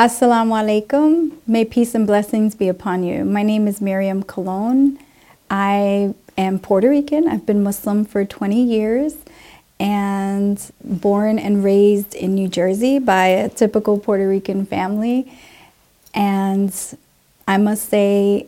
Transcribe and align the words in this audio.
Assalamu 0.00 0.56
alaikum. 0.56 1.32
May 1.46 1.66
peace 1.66 1.94
and 1.94 2.06
blessings 2.06 2.54
be 2.54 2.68
upon 2.68 3.04
you. 3.04 3.22
My 3.22 3.42
name 3.42 3.68
is 3.68 3.82
Miriam 3.82 4.22
Colón. 4.22 4.96
I 5.50 6.14
am 6.38 6.58
Puerto 6.58 6.88
Rican. 6.88 7.28
I've 7.28 7.44
been 7.44 7.62
Muslim 7.62 8.06
for 8.06 8.24
20 8.24 8.62
years 8.62 9.14
and 9.78 10.58
born 10.82 11.38
and 11.38 11.62
raised 11.62 12.14
in 12.14 12.34
New 12.34 12.48
Jersey 12.48 12.98
by 12.98 13.26
a 13.26 13.50
typical 13.50 13.98
Puerto 13.98 14.26
Rican 14.26 14.64
family. 14.64 15.30
And 16.14 16.74
I 17.46 17.58
must 17.58 17.90
say, 17.90 18.46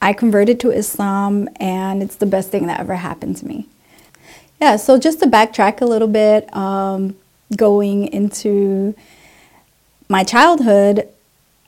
I 0.00 0.12
converted 0.12 0.60
to 0.60 0.70
Islam 0.70 1.48
and 1.56 2.04
it's 2.04 2.14
the 2.14 2.26
best 2.26 2.52
thing 2.52 2.68
that 2.68 2.78
ever 2.78 2.94
happened 2.94 3.36
to 3.38 3.48
me. 3.48 3.66
Yeah, 4.60 4.76
so 4.76 4.96
just 4.96 5.18
to 5.24 5.26
backtrack 5.26 5.80
a 5.80 5.86
little 5.86 6.06
bit, 6.06 6.56
um, 6.56 7.16
going 7.56 8.06
into 8.06 8.94
my 10.08 10.24
childhood, 10.24 11.08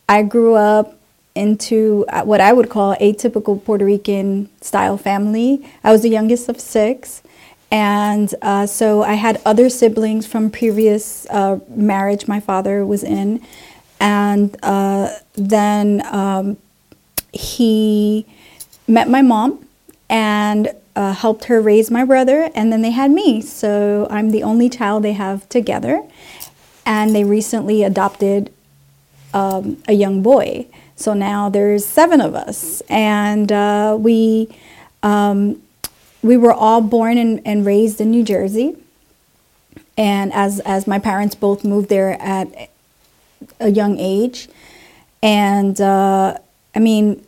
I 0.09 0.23
grew 0.23 0.55
up 0.55 0.98
into 1.34 2.05
uh, 2.09 2.23
what 2.23 2.41
I 2.41 2.52
would 2.52 2.69
call 2.69 2.97
a 2.98 3.12
typical 3.12 3.59
Puerto 3.59 3.84
Rican 3.84 4.48
style 4.61 4.97
family. 4.97 5.64
I 5.84 5.92
was 5.92 6.02
the 6.02 6.09
youngest 6.09 6.48
of 6.48 6.61
six. 6.61 7.23
And 7.70 8.34
uh, 8.41 8.66
so 8.66 9.02
I 9.02 9.14
had 9.14 9.41
other 9.45 9.69
siblings 9.69 10.27
from 10.27 10.51
previous 10.51 11.27
uh, 11.30 11.61
marriage 11.69 12.27
my 12.27 12.41
father 12.41 12.84
was 12.84 13.05
in. 13.05 13.45
And 14.01 14.56
uh, 14.62 15.11
then 15.34 16.02
um, 16.06 16.56
he 17.33 18.27
met 18.86 19.09
my 19.09 19.23
mom 19.23 19.64
and 20.09 20.73
uh, 20.97 21.12
helped 21.12 21.45
her 21.45 21.61
raise 21.61 21.91
my 21.91 22.05
brother. 22.05 22.50
And 22.55 22.73
then 22.73 22.83
they 22.83 22.91
had 22.91 23.11
me. 23.11 23.42
So 23.42 24.09
I'm 24.11 24.31
the 24.31 24.42
only 24.42 24.69
child 24.69 25.05
they 25.05 25.12
have 25.12 25.48
together. 25.48 26.03
And 26.89 27.14
they 27.14 27.22
recently 27.22 27.84
adopted 27.84 28.53
um, 29.33 29.81
a 29.86 29.92
young 29.92 30.22
boy. 30.22 30.67
So 30.97 31.14
now 31.14 31.48
there's 31.48 31.86
seven 31.86 32.20
of 32.20 32.34
us. 32.34 32.83
And 32.89 33.53
uh, 33.53 33.97
we. 34.00 34.48
Um, 35.05 35.62
we 36.22 36.36
were 36.36 36.53
all 36.53 36.81
born 36.81 37.19
and, 37.19 37.41
and 37.44 37.64
raised 37.64 38.00
in 38.00 38.11
New 38.11 38.25
Jersey. 38.25 38.77
And 39.97 40.33
as, 40.33 40.61
as 40.61 40.86
my 40.86 40.98
parents 40.98 41.34
both 41.34 41.64
moved 41.64 41.89
there 41.89 42.20
at 42.20 42.70
a 43.61 43.69
young 43.69 43.98
age. 43.98 44.48
And 45.22 45.81
uh, 45.81 46.39
I 46.75 46.78
mean, 46.78 47.25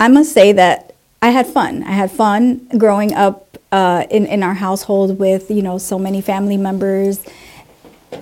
I 0.00 0.08
must 0.08 0.32
say 0.32 0.52
that 0.52 0.94
I 1.22 1.30
had 1.30 1.46
fun. 1.46 1.82
I 1.82 1.92
had 1.92 2.10
fun 2.10 2.66
growing 2.78 3.12
up 3.14 3.58
uh, 3.72 4.06
in, 4.10 4.26
in 4.26 4.42
our 4.42 4.54
household 4.54 5.18
with, 5.18 5.50
you 5.50 5.62
know, 5.62 5.78
so 5.78 5.98
many 5.98 6.20
family 6.20 6.56
members 6.56 7.24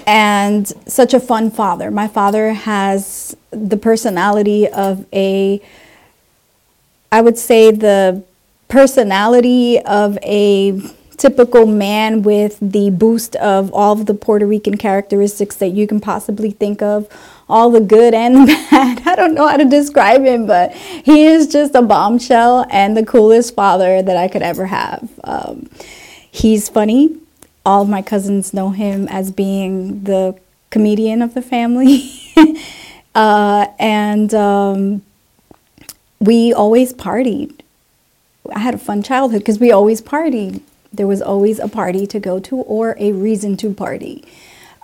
and 0.07 0.67
such 0.87 1.15
a 1.15 1.21
fun 1.21 1.51
father. 1.51 1.91
My 1.91 2.09
father 2.09 2.53
has 2.53 3.37
the 3.51 3.77
personality 3.77 4.69
of 4.69 5.07
a, 5.13 5.61
I 7.11 7.21
would 7.21 7.39
say, 7.39 7.71
the 7.71 8.23
personality 8.69 9.81
of 9.81 10.19
a 10.23 10.81
typical 11.17 11.67
man 11.67 12.23
with 12.23 12.59
the 12.61 12.91
boost 12.91 13.37
of 13.37 13.73
all 13.73 13.93
of 13.93 14.07
the 14.07 14.15
Puerto 14.15 14.47
Rican 14.47 14.77
characteristics 14.77 15.57
that 15.57 15.69
you 15.69 15.87
can 15.87 16.01
possibly 16.01 16.51
think 16.51 16.83
of, 16.83 17.09
all 17.49 17.71
the 17.71 17.81
good 17.81 18.13
and 18.13 18.37
the 18.37 18.47
bad. 18.71 19.07
I 19.07 19.15
don't 19.15 19.35
know 19.35 19.47
how 19.47 19.57
to 19.57 19.65
describe 19.65 20.25
him, 20.25 20.47
but 20.47 20.73
he 20.75 21.25
is 21.25 21.49
just 21.49 21.75
a 21.75 21.83
bombshell 21.83 22.67
and 22.71 22.97
the 22.97 23.05
coolest 23.05 23.55
father 23.55 24.03
that 24.03 24.17
I 24.17 24.29
could 24.29 24.43
ever 24.43 24.67
have. 24.67 25.09
Um, 25.25 25.71
he's 26.31 26.69
funny. 26.69 27.17
All 27.67 27.83
of 27.83 27.89
my 27.89 28.01
cousins 28.01 28.55
know 28.55 28.71
him 28.71 29.09
as 29.09 29.31
being 29.31 30.05
the 30.05 30.39
comedian 30.71 31.21
of 31.21 31.35
the 31.35 31.43
family. 31.43 32.11
uh, 33.15 33.67
and 33.79 34.33
um, 34.33 35.03
we 36.19 36.55
always 36.55 36.95
partied 36.95 37.61
I 38.55 38.59
had 38.59 38.75
a 38.75 38.79
fun 38.79 39.03
childhood 39.03 39.41
because 39.41 39.59
we 39.59 39.73
always 39.73 40.01
partied. 40.01 40.61
There 40.93 41.07
was 41.07 41.21
always 41.23 41.59
a 41.59 41.69
party 41.69 42.07
to 42.09 42.21
go 42.21 42.39
to 42.41 42.57
or 42.57 42.97
a 42.99 43.13
reason 43.13 43.57
to 43.59 43.73
party. 43.73 44.25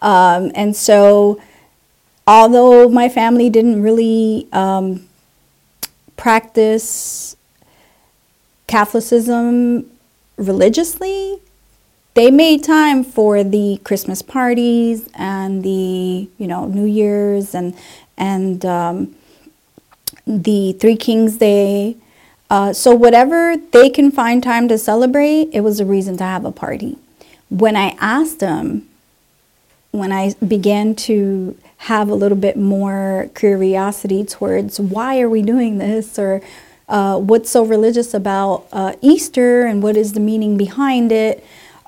Um, 0.01 0.51
and 0.55 0.75
so, 0.75 1.41
although 2.27 2.89
my 2.89 3.09
family 3.09 3.51
didn't 3.51 3.83
really 3.83 4.49
um, 4.53 5.09
practice 6.17 7.37
Catholicism 8.67 9.91
religiously, 10.37 11.39
they 12.15 12.31
made 12.31 12.63
time 12.63 13.05
for 13.05 13.43
the 13.43 13.81
Christmas 13.85 14.23
parties 14.23 15.09
and 15.15 15.63
the 15.63 16.29
you 16.39 16.47
know 16.47 16.67
New 16.67 16.87
Year's 16.87 17.55
and 17.55 17.75
and 18.17 18.65
um, 18.65 19.17
the 20.27 20.73
Three 20.75 20.97
Kings 20.97 21.37
Day 21.37 21.97
uh, 22.53 22.71
so, 22.71 22.95
whatever 22.95 23.57
they 23.57 23.89
can 23.89 24.11
find 24.11 24.43
time 24.43 24.69
to 24.69 24.77
celebrate, 24.77 25.49
it 25.55 25.63
was 25.63 25.81
a 25.81 25.87
reason 25.87 26.19
to 26.19 26.25
have 26.25 26.45
a 26.45 26.53
party. 26.53 26.99
When 27.49 27.77
I 27.77 27.97
asked 27.99 28.41
them, 28.41 28.91
when 29.91 30.13
I 30.13 30.35
began 30.47 30.95
to 31.07 31.57
have 31.89 32.11
a 32.11 32.15
little 32.15 32.37
bit 32.37 32.59
more 32.59 33.31
curiosity 33.35 34.23
towards 34.23 34.79
why 34.79 35.19
are 35.23 35.31
we 35.31 35.41
doing 35.41 35.79
this 35.79 36.19
or 36.19 36.43
uh, 36.91 37.19
what's 37.19 37.49
so 37.49 37.65
religious 37.65 38.13
about 38.13 38.67
uh, 38.71 38.97
Easter 39.01 39.65
and 39.65 39.83
what 39.83 39.97
is 39.97 40.13
the 40.13 40.21
meaning 40.21 40.59
behind 40.59 41.11
it, 41.11 41.43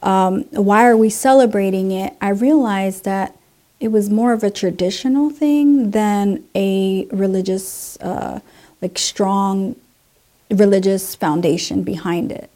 um, 0.05 0.43
why 0.51 0.87
are 0.87 0.97
we 0.97 1.09
celebrating 1.09 1.91
it, 1.91 2.15
I 2.21 2.29
realized 2.29 3.05
that 3.05 3.37
it 3.81 3.89
was 3.89 4.11
more 4.11 4.33
of 4.33 4.45
a 4.45 4.51
traditional 4.51 5.31
thing 5.31 5.91
than 5.91 6.45
a 6.55 7.07
religious, 7.07 7.97
uh, 8.01 8.41
like 8.83 8.99
strong 8.99 9.75
religious 10.51 11.15
foundation 11.15 11.83
behind 11.83 12.31
it. 12.31 12.51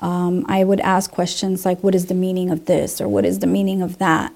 Um, 0.00 0.44
I 0.48 0.64
would 0.64 0.80
ask 0.80 1.10
questions 1.10 1.64
like, 1.64 1.80
what 1.82 1.94
is 1.94 2.06
the 2.06 2.14
meaning 2.14 2.50
of 2.50 2.66
this 2.66 3.00
or 3.00 3.08
what 3.08 3.24
is 3.24 3.38
the 3.38 3.46
meaning 3.46 3.82
of 3.82 3.98
that? 3.98 4.34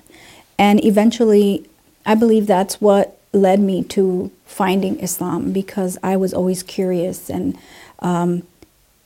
And 0.57 0.83
eventually, 0.85 1.69
I 2.07 2.15
believe 2.15 2.47
that's 2.47 2.81
what 2.81 3.19
led 3.33 3.59
me 3.59 3.83
to 3.83 4.31
finding 4.47 5.01
Islam 5.01 5.51
because 5.53 5.99
I 6.05 6.17
was 6.17 6.33
always 6.33 6.63
curious 6.63 7.29
and 7.29 7.59
um, 7.99 8.45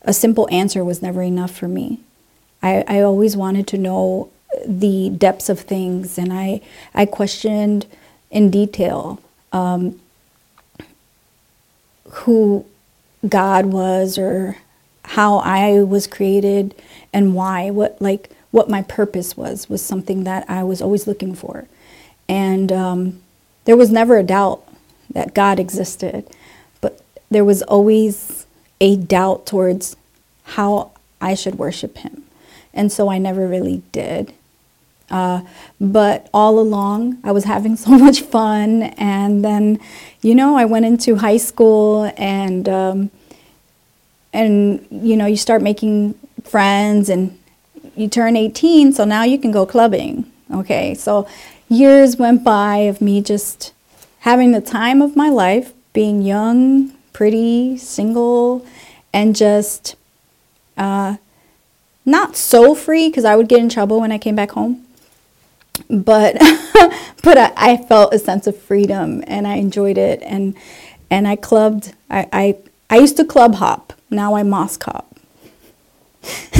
a 0.02 0.12
simple 0.12 0.46
answer 0.50 0.84
was 0.84 1.00
never 1.00 1.22
enough 1.22 1.54
for 1.54 1.68
me. 1.68 2.00
I, 2.62 2.84
I 2.88 3.00
always 3.00 3.36
wanted 3.36 3.66
to 3.68 3.78
know 3.78 4.30
the 4.66 5.10
depths 5.10 5.48
of 5.48 5.60
things 5.60 6.18
and 6.18 6.32
I, 6.32 6.60
I 6.94 7.06
questioned 7.06 7.86
in 8.30 8.50
detail 8.50 9.20
um, 9.52 10.00
who 12.10 12.64
God 13.28 13.66
was 13.66 14.18
or 14.18 14.56
how 15.04 15.38
I 15.38 15.82
was 15.82 16.06
created 16.06 16.74
and 17.12 17.34
why, 17.34 17.70
what 17.70 18.00
like 18.00 18.30
what 18.50 18.70
my 18.70 18.82
purpose 18.82 19.36
was 19.36 19.68
was 19.68 19.82
something 19.82 20.24
that 20.24 20.48
I 20.48 20.62
was 20.62 20.80
always 20.82 21.06
looking 21.06 21.34
for, 21.34 21.66
and 22.28 22.70
um, 22.72 23.20
there 23.64 23.76
was 23.76 23.90
never 23.90 24.18
a 24.18 24.22
doubt 24.22 24.62
that 25.10 25.34
God 25.34 25.58
existed, 25.58 26.28
but 26.80 27.00
there 27.30 27.44
was 27.44 27.62
always 27.62 28.46
a 28.80 28.96
doubt 28.96 29.46
towards 29.46 29.96
how 30.44 30.92
I 31.20 31.34
should 31.34 31.56
worship 31.56 31.98
Him, 31.98 32.24
and 32.78 32.92
so 32.92 33.10
I 33.10 33.18
never 33.18 33.46
really 33.46 33.82
did. 33.90 34.32
Uh, 35.10 35.40
but 35.80 36.30
all 36.32 36.60
along, 36.60 37.18
I 37.24 37.32
was 37.32 37.44
having 37.44 37.76
so 37.76 37.90
much 38.06 38.20
fun. 38.20 38.84
And 38.96 39.44
then, 39.44 39.80
you 40.22 40.34
know, 40.34 40.56
I 40.56 40.64
went 40.64 40.86
into 40.86 41.16
high 41.16 41.38
school 41.38 42.12
and, 42.16 42.68
um, 42.68 43.10
and, 44.32 44.86
you 44.90 45.16
know, 45.16 45.26
you 45.26 45.36
start 45.36 45.60
making 45.60 46.14
friends 46.44 47.08
and 47.08 47.36
you 47.96 48.08
turn 48.08 48.36
18, 48.36 48.92
so 48.92 49.04
now 49.04 49.24
you 49.24 49.38
can 49.38 49.50
go 49.50 49.66
clubbing. 49.66 50.30
Okay, 50.52 50.94
so 50.94 51.26
years 51.68 52.16
went 52.16 52.44
by 52.44 52.76
of 52.78 53.00
me 53.00 53.20
just 53.20 53.72
having 54.20 54.52
the 54.52 54.60
time 54.60 55.02
of 55.02 55.16
my 55.16 55.28
life, 55.28 55.72
being 55.92 56.22
young, 56.22 56.92
pretty, 57.12 57.76
single, 57.76 58.64
and 59.12 59.34
just 59.34 59.96
uh, 60.76 61.16
not 62.08 62.36
so 62.36 62.74
free 62.74 63.08
because 63.08 63.24
I 63.24 63.36
would 63.36 63.48
get 63.48 63.60
in 63.60 63.68
trouble 63.68 64.00
when 64.00 64.12
I 64.12 64.18
came 64.18 64.34
back 64.34 64.52
home 64.52 64.84
but 65.88 66.36
but 67.22 67.38
I, 67.38 67.52
I, 67.56 67.76
felt 67.76 68.12
a 68.12 68.18
sense 68.18 68.46
of 68.46 68.56
freedom 68.56 69.22
and 69.26 69.46
I 69.46 69.54
enjoyed 69.54 69.96
it 69.96 70.22
and 70.22 70.56
and 71.10 71.26
I 71.26 71.36
clubbed. 71.36 71.94
I, 72.10 72.28
I, 72.32 72.56
I 72.90 72.98
used 72.98 73.16
to 73.16 73.24
club 73.24 73.56
hop. 73.56 73.92
Now 74.10 74.34
I 74.34 74.42
mosque 74.42 74.84
hop. 74.84 75.16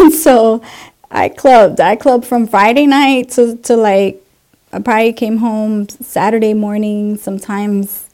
And 0.01 0.13
so 0.15 0.63
I 1.11 1.29
clubbed. 1.29 1.81
I 1.81 1.97
clubbed 1.97 2.27
from 2.27 2.47
Friday 2.47 2.87
night 2.87 3.31
to, 3.31 3.57
to 3.57 3.77
like 3.77 4.23
I 4.73 4.81
probably 4.81 5.13
came 5.13 5.39
home 5.39 5.89
Saturday 5.89 6.55
morning 6.55 7.17
sometimes 7.17 8.09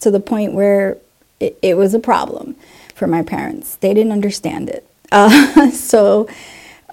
to 0.00 0.10
the 0.10 0.20
point 0.20 0.52
where 0.52 0.98
it, 1.40 1.58
it 1.62 1.76
was 1.76 1.94
a 1.94 1.98
problem 1.98 2.56
for 2.94 3.06
my 3.06 3.22
parents. 3.22 3.76
They 3.76 3.94
didn't 3.94 4.12
understand 4.12 4.70
it. 4.70 4.86
Uh, 5.12 5.70
so 5.70 6.28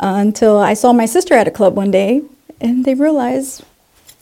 uh, 0.02 0.16
until 0.18 0.58
I 0.58 0.74
saw 0.74 0.92
my 0.92 1.06
sister 1.06 1.34
at 1.36 1.48
a 1.48 1.52
club 1.52 1.76
one 1.76 1.92
day 1.92 2.24
and 2.60 2.84
they 2.86 2.96
realized 2.96 3.64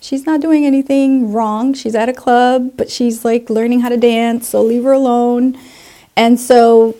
she's 0.01 0.25
not 0.25 0.41
doing 0.41 0.65
anything 0.65 1.31
wrong. 1.31 1.73
She's 1.73 1.95
at 1.95 2.09
a 2.09 2.13
club, 2.13 2.73
but 2.75 2.89
she's 2.91 3.25
like 3.25 3.49
learning 3.49 3.81
how 3.81 3.89
to 3.89 3.97
dance, 3.97 4.49
so 4.49 4.61
leave 4.61 4.83
her 4.83 4.91
alone. 4.91 5.57
And 6.15 6.39
so 6.39 6.95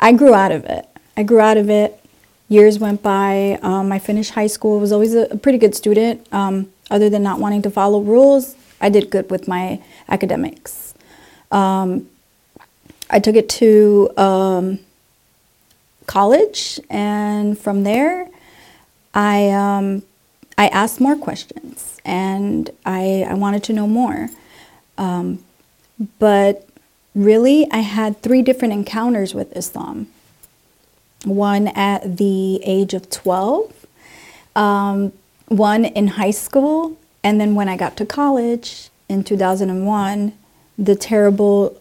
I 0.00 0.12
grew 0.12 0.34
out 0.34 0.52
of 0.52 0.64
it. 0.64 0.86
I 1.16 1.22
grew 1.22 1.40
out 1.40 1.56
of 1.56 1.70
it. 1.70 2.00
Years 2.48 2.78
went 2.78 3.02
by. 3.02 3.58
Um, 3.62 3.90
I 3.90 3.98
finished 3.98 4.32
high 4.32 4.48
school. 4.48 4.78
was 4.78 4.92
always 4.92 5.14
a, 5.14 5.28
a 5.30 5.36
pretty 5.36 5.58
good 5.58 5.74
student. 5.74 6.26
Um, 6.32 6.70
other 6.90 7.08
than 7.08 7.22
not 7.22 7.40
wanting 7.40 7.62
to 7.62 7.70
follow 7.70 8.00
rules, 8.00 8.56
I 8.80 8.88
did 8.90 9.10
good 9.10 9.30
with 9.30 9.48
my 9.48 9.80
academics. 10.08 10.94
Um, 11.50 12.08
I 13.08 13.20
took 13.20 13.36
it 13.36 13.48
to 13.50 14.10
um, 14.16 14.80
college, 16.06 16.80
and 16.90 17.58
from 17.58 17.84
there, 17.84 18.28
I 19.14 19.50
um, 19.50 20.02
I 20.58 20.68
asked 20.68 21.00
more 21.00 21.16
questions, 21.16 22.00
and 22.04 22.70
I 22.84 23.26
I 23.28 23.34
wanted 23.34 23.62
to 23.64 23.72
know 23.72 23.86
more. 23.86 24.30
Um, 24.98 25.44
but 26.18 26.68
really, 27.14 27.66
I 27.70 27.78
had 27.78 28.22
three 28.22 28.42
different 28.42 28.74
encounters 28.74 29.34
with 29.34 29.56
Islam. 29.56 30.08
One 31.24 31.68
at 31.68 32.18
the 32.18 32.60
age 32.64 32.92
of 32.92 33.08
twelve, 33.08 33.86
um, 34.54 35.12
one 35.48 35.84
in 35.84 36.08
high 36.08 36.32
school, 36.32 36.98
and 37.22 37.40
then 37.40 37.54
when 37.54 37.68
I 37.68 37.76
got 37.76 37.96
to 37.96 38.06
college 38.06 38.90
in 39.08 39.24
two 39.24 39.36
thousand 39.36 39.70
and 39.70 39.86
one, 39.86 40.34
the 40.78 40.94
terrible 40.94 41.80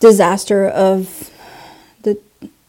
disaster 0.00 0.66
of 0.68 1.30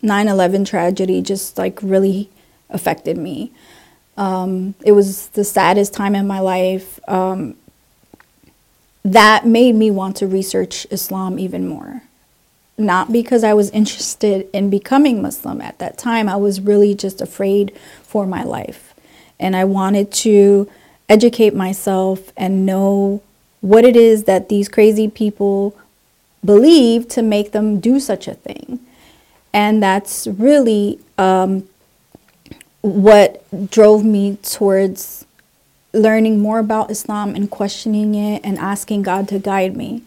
9/11 0.04 0.66
tragedy 0.66 1.22
just 1.22 1.58
like 1.58 1.80
really 1.82 2.30
affected 2.70 3.18
me. 3.18 3.52
Um, 4.18 4.76
it 4.84 4.92
was 4.92 5.28
the 5.30 5.44
saddest 5.44 5.94
time 5.94 6.16
in 6.16 6.28
my 6.28 6.40
life. 6.40 7.00
Um, 7.10 7.56
that 9.04 9.46
made 9.46 9.76
me 9.76 9.92
want 9.92 10.16
to 10.18 10.28
research 10.28 10.88
Islam 10.92 11.38
even 11.40 11.68
more. 11.68 12.04
Not 12.78 13.12
because 13.12 13.44
I 13.44 13.54
was 13.54 13.70
interested 13.72 14.48
in 14.54 14.70
becoming 14.70 15.22
Muslim 15.22 15.62
at 15.62 15.78
that 15.80 15.98
time, 15.98 16.28
I 16.28 16.38
was 16.38 16.62
really 16.62 16.96
just 16.96 17.22
afraid 17.22 17.76
for 18.04 18.26
my 18.26 18.44
life. 18.44 18.94
And 19.40 19.56
I 19.56 19.66
wanted 19.66 20.12
to 20.12 20.70
educate 21.10 21.54
myself 21.54 22.32
and 22.38 22.66
know 22.66 23.22
what 23.62 23.86
it 23.86 23.96
is 23.96 24.24
that 24.24 24.50
these 24.50 24.70
crazy 24.70 25.08
people 25.08 25.76
believe 26.44 27.08
to 27.10 27.22
make 27.22 27.52
them 27.52 27.80
do 27.80 28.00
such 28.00 28.28
a 28.28 28.34
thing. 28.34 28.80
And 29.54 29.82
that's 29.84 30.28
really 30.28 31.00
um, 31.18 31.70
what 32.82 33.46
drove 33.70 34.04
me 34.04 34.38
towards 34.38 35.26
learning 35.94 36.40
more 36.40 36.60
about 36.60 36.90
Islam 36.90 37.36
and 37.36 37.50
questioning 37.50 38.16
it 38.16 38.42
and 38.44 38.58
asking 38.58 39.04
God 39.04 39.28
to 39.30 39.40
guide 39.40 39.78
me. 39.78 40.02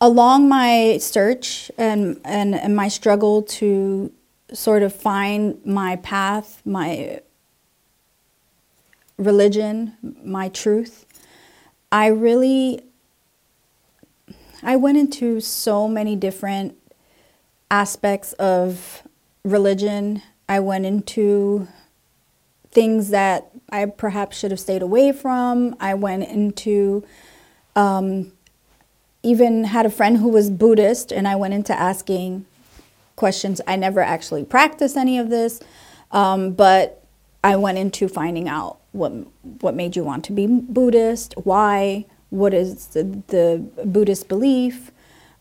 Along 0.00 0.48
my 0.48 0.98
search 1.00 1.70
and, 1.78 2.20
and, 2.24 2.54
and 2.54 2.76
my 2.76 2.88
struggle 2.88 3.42
to 3.42 4.12
sort 4.52 4.82
of 4.82 4.94
find 4.94 5.64
my 5.64 5.96
path, 5.96 6.60
my 6.64 7.20
religion, 9.16 9.94
my 10.22 10.48
truth, 10.48 11.04
I 11.90 12.08
really 12.08 12.82
I 14.62 14.76
went 14.76 14.98
into 14.98 15.40
so 15.40 15.86
many 15.86 16.16
different 16.16 16.76
aspects 17.70 18.32
of 18.34 19.02
religion. 19.44 20.22
I 20.48 20.60
went 20.60 20.86
into 20.86 21.68
things 22.70 23.10
that 23.10 23.50
I 23.70 23.86
perhaps 23.86 24.38
should 24.38 24.50
have 24.50 24.60
stayed 24.60 24.82
away 24.82 25.12
from. 25.12 25.76
I 25.80 25.94
went 25.94 26.24
into, 26.28 27.04
um, 27.76 28.32
even 29.22 29.64
had 29.64 29.86
a 29.86 29.90
friend 29.90 30.18
who 30.18 30.28
was 30.28 30.50
Buddhist, 30.50 31.12
and 31.12 31.26
I 31.28 31.36
went 31.36 31.54
into 31.54 31.78
asking 31.78 32.46
questions. 33.16 33.60
I 33.66 33.76
never 33.76 34.00
actually 34.00 34.44
practiced 34.44 34.96
any 34.96 35.18
of 35.18 35.28
this, 35.28 35.60
um, 36.12 36.52
but 36.52 37.04
I 37.42 37.56
went 37.56 37.78
into 37.78 38.08
finding 38.08 38.48
out 38.48 38.78
what 38.92 39.12
what 39.60 39.74
made 39.74 39.96
you 39.96 40.04
want 40.04 40.24
to 40.24 40.32
be 40.32 40.46
Buddhist, 40.46 41.34
why, 41.44 42.04
what 42.30 42.54
is 42.54 42.88
the, 42.88 43.22
the 43.28 43.64
Buddhist 43.84 44.28
belief, 44.28 44.90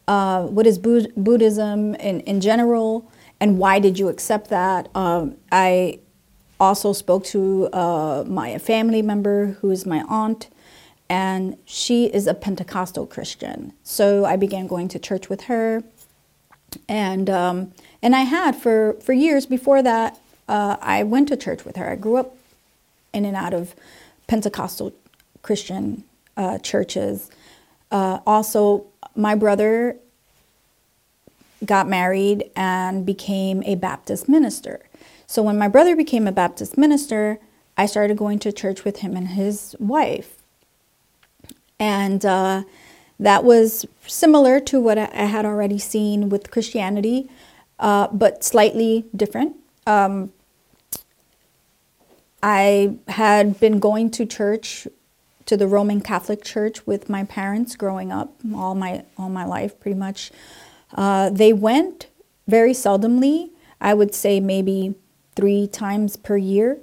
uh, 0.08 0.44
what 0.44 0.66
is 0.66 0.78
Buddhism 0.78 1.96
in, 1.96 2.22
in 2.22 2.42
general, 2.42 3.10
and 3.40 3.58
why 3.58 3.80
did 3.80 4.00
you 4.00 4.08
accept 4.08 4.50
that? 4.50 4.90
Um, 4.96 5.36
I 5.52 6.00
also 6.60 6.94
spoke 6.94 7.24
to 7.26 7.68
uh, 7.74 8.24
my 8.28 8.58
family 8.58 9.02
member 9.02 9.58
who 9.62 9.70
is 9.70 9.86
my 9.86 10.04
aunt, 10.08 10.50
and 11.10 11.58
she 11.66 12.06
is 12.06 12.28
a 12.28 12.34
Pentecostal 12.34 13.06
Christian. 13.06 13.74
So 13.84 14.26
I 14.26 14.36
began 14.36 14.68
going 14.68 14.88
to 14.90 15.00
church 15.00 15.30
with 15.30 15.44
her, 15.44 15.84
and 16.88 17.30
um, 17.30 17.74
and 18.02 18.16
I 18.16 18.22
had 18.22 18.56
for 18.56 18.94
for 19.02 19.14
years 19.14 19.46
before 19.46 19.82
that. 19.84 20.20
Uh, 20.48 20.78
I 20.82 21.04
went 21.04 21.28
to 21.28 21.36
church 21.36 21.66
with 21.66 21.76
her. 21.76 21.90
I 21.90 21.96
grew 21.96 22.16
up 22.16 22.38
in 23.14 23.26
and 23.26 23.36
out 23.36 23.54
of 23.54 23.76
Pentecostal 24.28 24.94
Christian 25.42 26.06
uh, 26.38 26.58
churches. 26.60 27.30
Uh, 27.92 28.20
also, 28.26 28.86
my 29.16 29.36
brother 29.36 29.98
got 31.66 31.88
married 31.88 32.50
and 32.56 33.06
became 33.06 33.64
a 33.64 33.76
Baptist 33.76 34.30
minister. 34.30 34.82
So 35.26 35.42
when 35.42 35.58
my 35.58 35.68
brother 35.68 35.96
became 35.96 36.28
a 36.28 36.32
Baptist 36.32 36.78
minister, 36.78 37.40
I 37.78 37.86
started 37.86 38.18
going 38.18 38.40
to 38.40 38.52
church 38.52 38.84
with 38.84 38.98
him 38.98 39.16
and 39.16 39.30
his 39.30 39.76
wife. 39.80 40.36
And 41.80 42.26
uh, 42.26 42.64
that 43.20 43.44
was 43.44 43.86
similar 44.06 44.60
to 44.62 44.80
what 44.80 44.98
I 44.98 45.26
had 45.26 45.46
already 45.46 45.78
seen 45.78 46.30
with 46.30 46.52
Christianity, 46.52 47.30
uh, 47.80 48.08
but 48.12 48.44
slightly 48.44 49.06
different. 49.16 49.56
Um, 49.86 50.32
I 52.42 52.96
had 53.08 53.60
been 53.60 53.80
going 53.80 54.12
to 54.12 54.26
church 54.26 54.88
to 55.48 55.58
the 55.58 55.68
Roman 55.68 56.02
Catholic 56.02 56.44
Church 56.44 56.86
with 56.86 57.10
my 57.10 57.24
parents 57.24 57.76
growing 57.76 58.12
up 58.12 58.34
all 58.54 58.76
my 58.76 59.04
all 59.18 59.30
my 59.30 59.46
life, 59.46 59.80
pretty 59.80 59.98
much. 59.98 60.32
Uh, 60.94 61.30
they 61.30 61.52
went 61.52 62.08
very 62.48 62.74
seldomly. 62.74 63.50
I 63.82 63.94
would 63.94 64.14
say 64.14 64.40
maybe 64.40 64.96
three 65.36 65.68
times 65.68 66.16
per 66.16 66.38
year. 66.38 66.78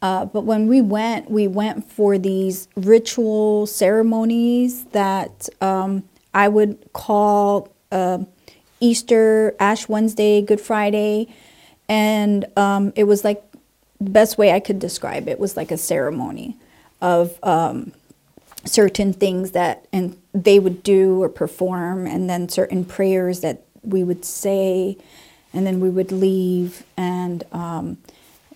Uh, 0.00 0.24
but 0.24 0.42
when 0.42 0.68
we 0.68 0.80
went, 0.80 1.28
we 1.30 1.48
went 1.48 1.90
for 1.90 2.18
these 2.18 2.68
ritual 2.76 3.66
ceremonies 3.66 4.84
that 4.86 5.48
um, 5.60 6.04
I 6.32 6.46
would 6.48 6.92
call 6.92 7.68
uh, 7.90 8.18
Easter, 8.78 9.56
Ash 9.58 9.88
Wednesday, 9.88 10.40
Good 10.40 10.60
Friday, 10.60 11.34
and 11.88 12.44
um, 12.56 12.92
it 12.94 13.04
was 13.04 13.24
like 13.24 13.42
the 14.00 14.10
best 14.10 14.38
way 14.38 14.52
I 14.52 14.60
could 14.60 14.78
describe 14.78 15.26
it 15.26 15.40
was 15.40 15.56
like 15.56 15.72
a 15.72 15.78
ceremony 15.78 16.56
of 17.00 17.38
um, 17.42 17.92
certain 18.64 19.12
things 19.12 19.52
that 19.52 19.86
and 19.92 20.20
they 20.32 20.58
would 20.58 20.82
do 20.82 21.22
or 21.22 21.28
perform, 21.28 22.06
and 22.06 22.28
then 22.28 22.48
certain 22.48 22.84
prayers 22.84 23.40
that 23.40 23.62
we 23.82 24.04
would 24.04 24.24
say, 24.24 24.96
and 25.52 25.66
then 25.66 25.80
we 25.80 25.90
would 25.90 26.12
leave 26.12 26.84
and 26.96 27.44
um, 27.52 27.98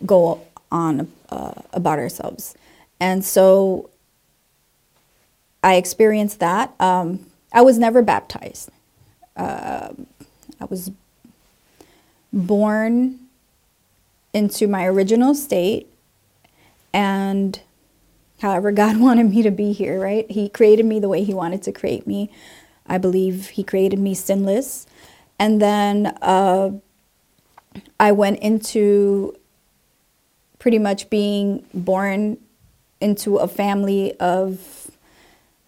go 0.05 0.41
on 0.71 1.11
uh, 1.31 1.55
about 1.73 1.99
ourselves. 1.99 2.55
And 3.01 3.25
so 3.25 3.91
I 5.63 5.75
experienced 5.75 6.41
that. 6.41 6.73
Um, 6.81 7.27
I 7.53 7.63
was 7.63 7.79
never 7.79 8.03
baptized. 8.03 8.71
Uh, 9.37 9.91
I 10.61 10.65
was 10.67 10.91
born 12.33 13.19
into 14.33 14.67
my 14.67 14.87
original 14.87 15.35
state 15.35 15.87
and 16.93 17.61
however 18.43 18.73
God 18.73 18.97
wanted 19.01 19.31
me 19.31 19.43
to 19.43 19.51
be 19.51 19.73
here, 19.73 19.99
right? 19.99 20.31
He 20.31 20.49
created 20.49 20.85
me 20.85 21.01
the 21.01 21.09
way 21.09 21.25
He 21.25 21.33
wanted 21.33 21.63
to 21.63 21.73
create 21.73 22.07
me. 22.07 22.31
I 22.87 22.99
believe 22.99 23.49
He 23.51 23.65
created 23.65 23.99
me 23.99 24.15
sinless. 24.15 24.87
And 25.39 25.63
then 25.63 26.07
uh, 26.21 26.73
I 27.99 28.13
went 28.13 28.41
into 28.41 29.35
pretty 30.59 30.79
much 30.79 31.09
being 31.09 31.65
born 31.73 32.37
into 33.01 33.39
a 33.39 33.49
family 33.49 34.15
of 34.21 34.91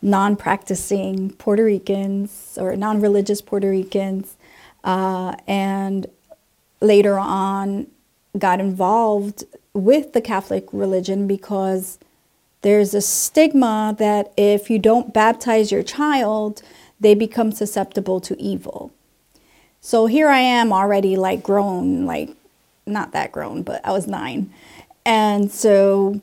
non 0.03 0.37
practicing 0.37 1.31
Puerto 1.31 1.65
Ricans 1.65 2.59
or 2.61 2.77
non 2.77 3.01
religious 3.01 3.41
Puerto 3.41 3.71
Ricans. 3.71 4.37
Uh, 4.85 5.35
and 5.47 6.07
later 6.81 7.19
on, 7.19 7.87
got 8.39 8.61
involved 8.61 9.45
with 9.73 10.13
the 10.13 10.21
Catholic 10.21 10.67
religion 10.73 11.27
because 11.27 11.99
there's 12.65 12.95
a 12.95 13.03
stigma 13.03 13.95
that 13.99 14.33
if 14.39 14.71
you 14.71 14.79
don't 14.79 15.13
baptize 15.13 15.71
your 15.71 15.83
child, 15.83 16.63
they 16.99 17.15
become 17.15 17.53
susceptible 17.53 18.21
to 18.23 18.41
evil. 18.41 18.91
So 19.83 20.07
here 20.07 20.29
I 20.29 20.39
am 20.41 20.73
already 20.73 21.15
like 21.15 21.43
grown, 21.43 22.07
like 22.07 22.31
not 22.87 23.13
that 23.13 23.33
grown, 23.33 23.65
but 23.65 23.85
I 23.85 23.93
was 23.93 24.07
nine. 24.07 24.51
And 25.05 25.53
so 25.53 26.23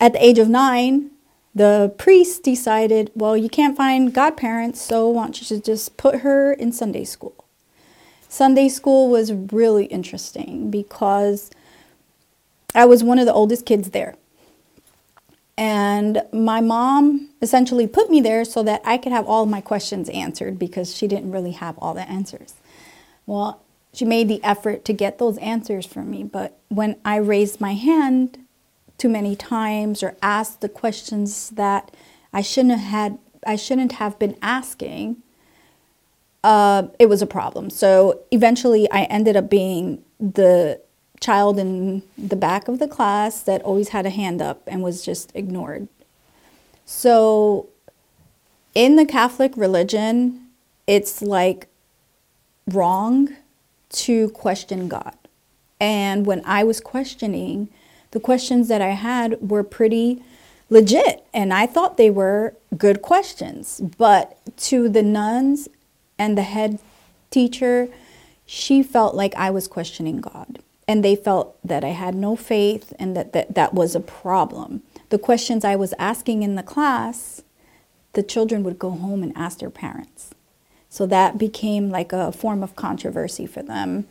at 0.00 0.12
the 0.12 0.24
age 0.24 0.38
of 0.38 0.48
nine, 0.48 1.10
the 1.52 1.92
priest 1.98 2.44
decided, 2.44 3.10
well, 3.16 3.36
you 3.36 3.48
can't 3.48 3.76
find 3.76 4.14
godparents, 4.14 4.80
so 4.80 5.12
don't 5.12 5.50
you 5.50 5.58
just 5.58 5.96
put 5.96 6.20
her 6.20 6.52
in 6.52 6.70
Sunday 6.70 7.04
school? 7.04 7.34
Sunday 8.28 8.68
school 8.68 9.10
was 9.10 9.32
really 9.32 9.86
interesting 9.86 10.70
because 10.70 11.50
I 12.72 12.84
was 12.84 13.02
one 13.02 13.18
of 13.18 13.26
the 13.26 13.32
oldest 13.32 13.66
kids 13.66 13.90
there. 13.90 14.14
And 15.56 16.22
my 16.32 16.60
mom 16.60 17.30
essentially 17.40 17.86
put 17.86 18.10
me 18.10 18.20
there 18.20 18.44
so 18.44 18.62
that 18.64 18.82
I 18.84 18.98
could 18.98 19.12
have 19.12 19.26
all 19.26 19.46
my 19.46 19.60
questions 19.60 20.08
answered 20.08 20.58
because 20.58 20.94
she 20.96 21.06
didn't 21.06 21.30
really 21.30 21.52
have 21.52 21.78
all 21.78 21.94
the 21.94 22.08
answers. 22.08 22.54
Well, 23.26 23.62
she 23.92 24.04
made 24.04 24.28
the 24.28 24.42
effort 24.42 24.84
to 24.86 24.92
get 24.92 25.18
those 25.18 25.38
answers 25.38 25.86
for 25.86 26.02
me, 26.02 26.24
but 26.24 26.58
when 26.68 26.96
I 27.04 27.16
raised 27.16 27.60
my 27.60 27.74
hand 27.74 28.38
too 28.98 29.08
many 29.08 29.36
times 29.36 30.02
or 30.02 30.16
asked 30.20 30.60
the 30.60 30.68
questions 30.68 31.50
that 31.50 31.94
I 32.32 32.42
shouldn't 32.42 32.78
have 32.78 32.90
had 32.90 33.18
I 33.46 33.56
shouldn't 33.56 33.92
have 33.92 34.18
been 34.18 34.36
asking, 34.40 35.18
uh, 36.42 36.84
it 36.98 37.10
was 37.10 37.20
a 37.20 37.26
problem. 37.26 37.68
So 37.68 38.20
eventually 38.30 38.90
I 38.90 39.02
ended 39.04 39.36
up 39.36 39.50
being 39.50 40.02
the 40.18 40.80
child 41.24 41.58
in 41.58 42.02
the 42.18 42.36
back 42.36 42.68
of 42.68 42.78
the 42.78 42.86
class 42.86 43.40
that 43.42 43.62
always 43.62 43.88
had 43.88 44.04
a 44.04 44.10
hand 44.10 44.42
up 44.42 44.62
and 44.66 44.82
was 44.82 45.02
just 45.02 45.32
ignored. 45.34 45.88
So, 46.84 47.68
in 48.74 48.96
the 48.96 49.06
Catholic 49.06 49.52
religion, 49.56 50.48
it's 50.86 51.22
like 51.22 51.68
wrong 52.70 53.36
to 53.90 54.28
question 54.30 54.88
God. 54.88 55.16
And 55.80 56.26
when 56.26 56.42
I 56.44 56.62
was 56.62 56.80
questioning, 56.80 57.68
the 58.10 58.20
questions 58.20 58.68
that 58.68 58.82
I 58.82 58.90
had 58.90 59.40
were 59.40 59.64
pretty 59.64 60.22
legit, 60.68 61.24
and 61.32 61.54
I 61.54 61.66
thought 61.66 61.96
they 61.96 62.10
were 62.10 62.54
good 62.76 63.00
questions. 63.00 63.80
But 63.96 64.38
to 64.68 64.88
the 64.88 65.02
nuns 65.02 65.68
and 66.18 66.36
the 66.36 66.42
head 66.42 66.80
teacher, 67.30 67.88
she 68.44 68.82
felt 68.82 69.14
like 69.14 69.34
I 69.36 69.50
was 69.50 69.66
questioning 69.68 70.20
God 70.20 70.58
and 70.86 71.04
they 71.04 71.16
felt 71.16 71.56
that 71.64 71.84
I 71.84 71.88
had 71.88 72.14
no 72.14 72.36
faith 72.36 72.92
and 72.98 73.16
that, 73.16 73.32
that 73.32 73.54
that 73.54 73.74
was 73.74 73.94
a 73.94 74.00
problem. 74.00 74.82
The 75.08 75.18
questions 75.18 75.64
I 75.64 75.76
was 75.76 75.94
asking 75.98 76.42
in 76.42 76.56
the 76.56 76.62
class, 76.62 77.42
the 78.12 78.22
children 78.22 78.62
would 78.64 78.78
go 78.78 78.90
home 78.90 79.22
and 79.22 79.32
ask 79.36 79.58
their 79.58 79.70
parents. 79.70 80.30
So 80.88 81.06
that 81.06 81.38
became 81.38 81.90
like 81.90 82.12
a 82.12 82.30
form 82.32 82.62
of 82.62 82.76
controversy 82.76 83.46
for 83.46 83.62
them 83.62 84.06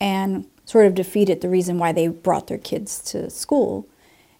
and 0.00 0.46
sort 0.64 0.86
of 0.86 0.94
defeated 0.94 1.40
the 1.40 1.48
reason 1.48 1.78
why 1.78 1.92
they 1.92 2.08
brought 2.08 2.46
their 2.46 2.58
kids 2.58 3.00
to 3.10 3.28
school 3.30 3.86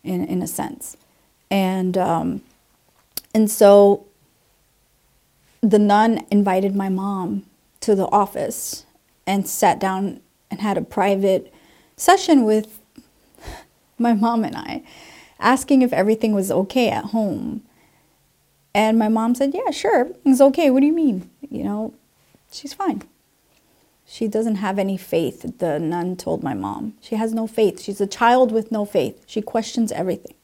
in, 0.05 0.25
in 0.25 0.43
a 0.43 0.47
sense. 0.47 0.97
And, 1.51 1.99
um, 1.99 2.43
and 3.35 3.51
so 3.51 4.07
the 5.61 5.79
nun 5.79 6.25
invited 6.31 6.75
my 6.75 6.89
mom 6.89 7.47
to 7.81 7.95
the 7.95 8.07
office 8.07 8.85
and 9.27 9.49
sat 9.49 9.79
down 9.79 10.21
and 10.51 10.61
had 10.61 10.79
a 10.79 10.83
private 10.83 11.52
session 12.03 12.45
with 12.45 12.81
my 13.99 14.13
mom 14.13 14.45
and 14.45 14.57
I, 14.57 14.83
asking 15.39 15.83
if 15.83 15.93
everything 15.93 16.35
was 16.35 16.51
okay 16.51 16.91
at 16.91 17.07
home. 17.07 17.63
And 18.75 18.99
my 18.99 19.09
mom 19.09 19.35
said, 19.35 19.55
Yeah, 19.55 19.71
sure, 19.71 20.11
it's 20.25 20.41
okay. 20.41 20.71
What 20.71 20.81
do 20.81 20.87
you 20.87 20.93
mean? 20.93 21.31
You 21.51 21.65
know, 21.65 21.95
she's 22.51 22.75
fine. 22.75 23.03
She 24.07 24.29
doesn't 24.29 24.57
have 24.57 24.79
any 24.79 24.97
faith, 24.97 25.59
the 25.59 25.79
nun 25.79 26.17
told 26.17 26.43
my 26.43 26.55
mom. 26.55 26.95
She 27.01 27.15
has 27.15 27.33
no 27.33 27.47
faith. 27.47 27.81
She's 27.81 28.01
a 28.01 28.07
child 28.07 28.53
with 28.53 28.71
no 28.71 28.85
faith. 28.85 29.25
She 29.27 29.41
questions 29.41 29.91
everything. 29.93 30.35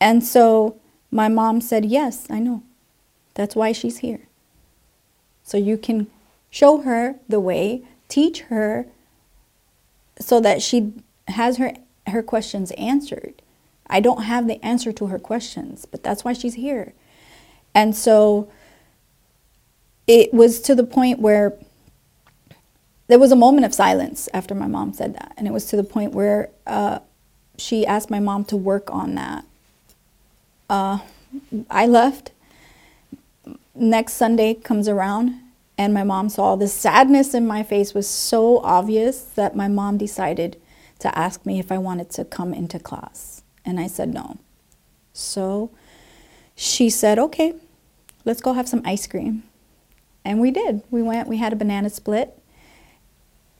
And 0.00 0.24
so 0.24 0.76
my 1.10 1.28
mom 1.28 1.60
said, 1.60 1.84
Yes, 1.84 2.26
I 2.30 2.38
know. 2.38 2.62
That's 3.34 3.54
why 3.54 3.72
she's 3.72 3.98
here. 3.98 4.22
So 5.42 5.58
you 5.58 5.76
can 5.76 6.08
show 6.50 6.78
her 6.78 7.16
the 7.28 7.40
way, 7.40 7.82
teach 8.08 8.40
her 8.42 8.86
so 10.18 10.40
that 10.40 10.62
she 10.62 10.92
has 11.28 11.56
her 11.58 11.72
her 12.06 12.22
questions 12.22 12.70
answered. 12.72 13.42
I 13.88 14.00
don't 14.00 14.22
have 14.22 14.46
the 14.46 14.64
answer 14.64 14.92
to 14.92 15.06
her 15.06 15.18
questions, 15.18 15.86
but 15.86 16.02
that's 16.02 16.24
why 16.24 16.32
she's 16.32 16.54
here. 16.54 16.92
And 17.74 17.94
so 17.96 18.50
it 20.06 20.32
was 20.32 20.60
to 20.62 20.74
the 20.74 20.84
point 20.84 21.18
where 21.20 21.54
there 23.08 23.18
was 23.18 23.30
a 23.30 23.36
moment 23.36 23.64
of 23.64 23.74
silence 23.74 24.28
after 24.34 24.54
my 24.54 24.66
mom 24.66 24.92
said 24.92 25.14
that. 25.14 25.32
And 25.36 25.46
it 25.46 25.52
was 25.52 25.66
to 25.66 25.76
the 25.76 25.84
point 25.84 26.12
where 26.12 26.50
uh, 26.66 27.00
she 27.56 27.86
asked 27.86 28.10
my 28.10 28.20
mom 28.20 28.44
to 28.46 28.56
work 28.56 28.90
on 28.90 29.14
that. 29.14 29.44
Uh, 30.68 30.98
I 31.70 31.86
left. 31.86 32.32
Next 33.74 34.14
Sunday 34.14 34.54
comes 34.54 34.88
around, 34.88 35.38
and 35.78 35.92
my 35.92 36.04
mom 36.04 36.28
saw 36.28 36.56
the 36.56 36.68
sadness 36.68 37.34
in 37.34 37.46
my 37.46 37.62
face 37.62 37.92
was 37.92 38.08
so 38.08 38.58
obvious 38.58 39.20
that 39.22 39.54
my 39.54 39.68
mom 39.68 39.98
decided 39.98 40.60
to 41.00 41.18
ask 41.18 41.44
me 41.44 41.58
if 41.58 41.70
I 41.70 41.78
wanted 41.78 42.10
to 42.10 42.24
come 42.24 42.54
into 42.54 42.78
class. 42.78 43.42
And 43.64 43.78
I 43.78 43.86
said 43.86 44.14
no. 44.14 44.38
So 45.12 45.70
she 46.54 46.88
said, 46.88 47.18
okay, 47.18 47.54
let's 48.24 48.40
go 48.40 48.54
have 48.54 48.68
some 48.68 48.82
ice 48.84 49.06
cream. 49.06 49.42
And 50.24 50.40
we 50.40 50.50
did. 50.50 50.82
We 50.90 51.02
went, 51.02 51.28
we 51.28 51.36
had 51.36 51.52
a 51.52 51.56
banana 51.56 51.90
split. 51.90 52.38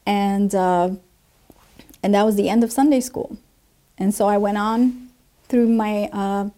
And, 0.07 0.55
uh, 0.55 0.91
and 2.03 2.15
that 2.15 2.25
was 2.25 2.37
the 2.37 2.49
end 2.49 2.65
of 2.65 2.73
Sunday 2.73 3.01
school. 3.01 3.37
And 3.99 4.15
so 4.15 4.27
I 4.27 4.39
went 4.39 4.59
on 4.59 5.09
through 5.49 5.69
my 5.69 6.09
uh, 6.13 6.49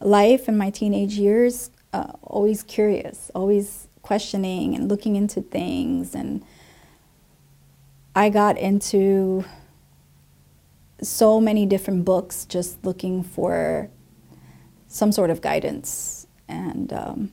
life 0.00 0.48
and 0.48 0.58
my 0.58 0.70
teenage 0.70 1.14
years, 1.14 1.70
uh, 1.92 2.12
always 2.22 2.62
curious, 2.62 3.30
always 3.34 3.87
questioning 4.08 4.74
and 4.74 4.88
looking 4.88 5.16
into 5.16 5.42
things. 5.42 6.14
And 6.14 6.42
I 8.16 8.30
got 8.30 8.56
into 8.56 9.44
so 11.02 11.38
many 11.38 11.66
different 11.66 12.06
books 12.06 12.46
just 12.46 12.82
looking 12.86 13.22
for 13.22 13.90
some 14.86 15.12
sort 15.12 15.28
of 15.28 15.42
guidance. 15.42 16.26
And 16.48 16.90
um, 16.90 17.32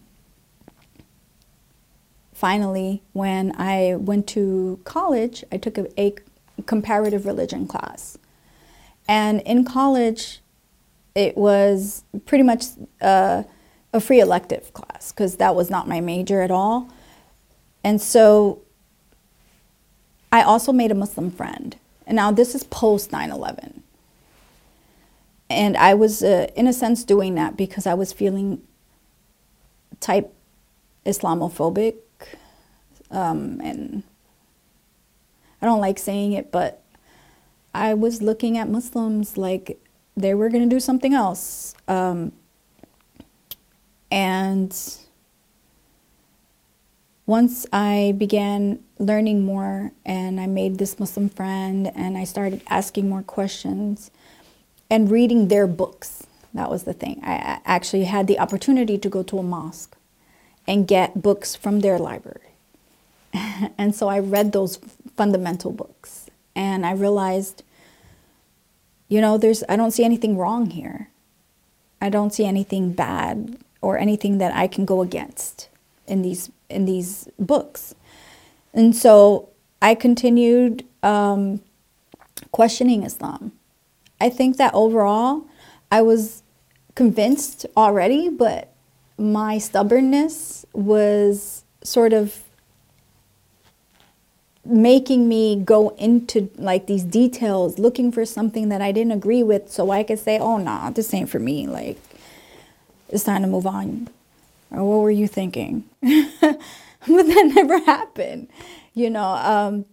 finally, 2.33 3.01
when 3.13 3.53
I 3.57 3.95
went 3.95 4.27
to 4.35 4.81
college, 4.83 5.45
I 5.53 5.57
took 5.57 5.77
a, 5.77 5.87
a 5.97 6.13
comparative 6.65 7.25
religion 7.25 7.67
class. 7.67 8.17
And 9.07 9.39
in 9.43 9.63
college, 9.63 10.41
it 11.15 11.37
was 11.37 12.03
pretty 12.25 12.43
much 12.43 12.65
uh, 12.99 13.43
a 13.95 14.01
free 14.01 14.19
elective 14.19 14.73
class 14.73 15.11
because 15.11 15.37
that 15.37 15.55
was 15.55 15.69
not 15.69 15.87
my 15.87 16.01
major 16.01 16.41
at 16.41 16.51
all. 16.51 16.89
And 17.83 18.01
so 18.01 18.61
I 20.31 20.41
also 20.41 20.73
made 20.73 20.91
a 20.91 20.95
Muslim 20.95 21.31
friend. 21.31 21.77
And 22.05 22.17
now 22.17 22.31
this 22.31 22.53
is 22.53 22.63
post 22.65 23.11
9 23.11 23.31
11. 23.31 23.83
And 25.49 25.77
I 25.77 25.93
was, 25.93 26.23
uh, 26.23 26.47
in 26.55 26.67
a 26.67 26.73
sense, 26.73 27.03
doing 27.03 27.35
that 27.35 27.55
because 27.55 27.87
I 27.87 27.93
was 27.93 28.11
feeling 28.11 28.61
type 30.01 30.33
Islamophobic. 31.05 31.95
Um, 33.11 33.61
and 33.63 34.03
I 35.61 35.67
don't 35.67 35.79
like 35.79 35.99
saying 35.99 36.33
it, 36.33 36.51
but 36.51 36.81
I 37.73 37.93
was 37.93 38.21
looking 38.21 38.57
at 38.57 38.67
Muslims 38.67 39.37
like 39.37 39.79
they 40.17 40.33
were 40.33 40.49
going 40.49 40.67
to 40.67 40.75
do 40.75 40.79
something 40.79 41.13
else. 41.13 41.75
Um, 41.87 42.33
and 44.15 44.73
once 47.25 47.65
I 47.73 48.15
began 48.17 48.79
learning 48.97 49.43
more 49.43 49.91
and 50.05 50.39
I 50.39 50.47
made 50.47 50.77
this 50.77 50.97
Muslim 50.97 51.27
friend 51.27 51.91
and 51.93 52.17
I 52.17 52.23
started 52.23 52.61
asking 52.69 53.09
more 53.09 53.23
questions 53.23 54.11
and 54.89 55.11
reading 55.11 55.49
their 55.49 55.67
books, 55.67 56.27
that 56.53 56.69
was 56.69 56.85
the 56.85 56.93
thing. 56.93 57.19
I 57.23 57.59
actually 57.65 58.05
had 58.05 58.27
the 58.27 58.39
opportunity 58.39 58.97
to 58.97 59.09
go 59.09 59.21
to 59.21 59.37
a 59.37 59.43
mosque 59.43 59.97
and 60.65 60.87
get 60.87 61.21
books 61.21 61.53
from 61.53 61.81
their 61.81 61.99
library. 61.99 62.53
and 63.77 63.93
so 63.93 64.07
I 64.07 64.19
read 64.19 64.53
those 64.53 64.79
fundamental 65.17 65.73
books 65.73 66.29
and 66.55 66.85
I 66.85 66.93
realized, 66.93 67.63
you 69.09 69.19
know, 69.19 69.37
there's 69.37 69.61
I 69.67 69.75
don't 69.75 69.91
see 69.91 70.05
anything 70.05 70.37
wrong 70.37 70.69
here. 70.69 71.09
I 71.99 72.07
don't 72.07 72.33
see 72.33 72.45
anything 72.45 72.93
bad 72.93 73.57
or 73.85 73.99
anything 73.99 74.39
that 74.39 74.51
I 74.55 74.65
can 74.67 74.83
go 74.83 75.01
against 75.01 75.69
in 76.07 76.23
these 76.23 76.49
in 76.69 76.85
these 76.85 77.29
books. 77.37 77.93
And 78.73 78.95
so 78.95 79.49
I 79.79 79.93
continued 79.93 80.83
um, 81.03 81.61
questioning 82.51 83.03
Islam. 83.03 83.51
I 84.19 84.29
think 84.29 84.57
that 84.57 84.73
overall 84.73 85.45
I 85.91 86.01
was 86.01 86.41
convinced 86.95 87.67
already, 87.77 88.27
but 88.29 88.73
my 89.19 89.59
stubbornness 89.59 90.65
was 90.73 91.63
sort 91.83 92.11
of 92.11 92.41
making 94.65 95.29
me 95.29 95.61
go 95.63 95.89
into 95.89 96.49
like 96.57 96.87
these 96.87 97.03
details, 97.03 97.77
looking 97.77 98.11
for 98.11 98.25
something 98.25 98.69
that 98.69 98.81
I 98.81 98.91
didn't 98.91 99.11
agree 99.11 99.43
with 99.43 99.71
so 99.71 99.91
I 99.91 100.01
could 100.01 100.17
say, 100.17 100.39
oh, 100.39 100.57
nah, 100.57 100.89
this 100.89 101.13
ain't 101.13 101.29
for 101.29 101.39
me. 101.39 101.67
Like, 101.67 101.99
it's 103.09 103.23
time 103.23 103.41
to 103.41 103.47
move 103.47 103.67
on. 103.67 104.09
Or 104.71 104.83
what 104.83 105.01
were 105.01 105.11
you 105.11 105.27
thinking? 105.27 105.83
but 106.01 106.59
that 107.07 107.51
never 107.55 107.79
happened. 107.79 108.49
You 108.93 109.09
know, 109.09 109.35
um, 109.35 109.85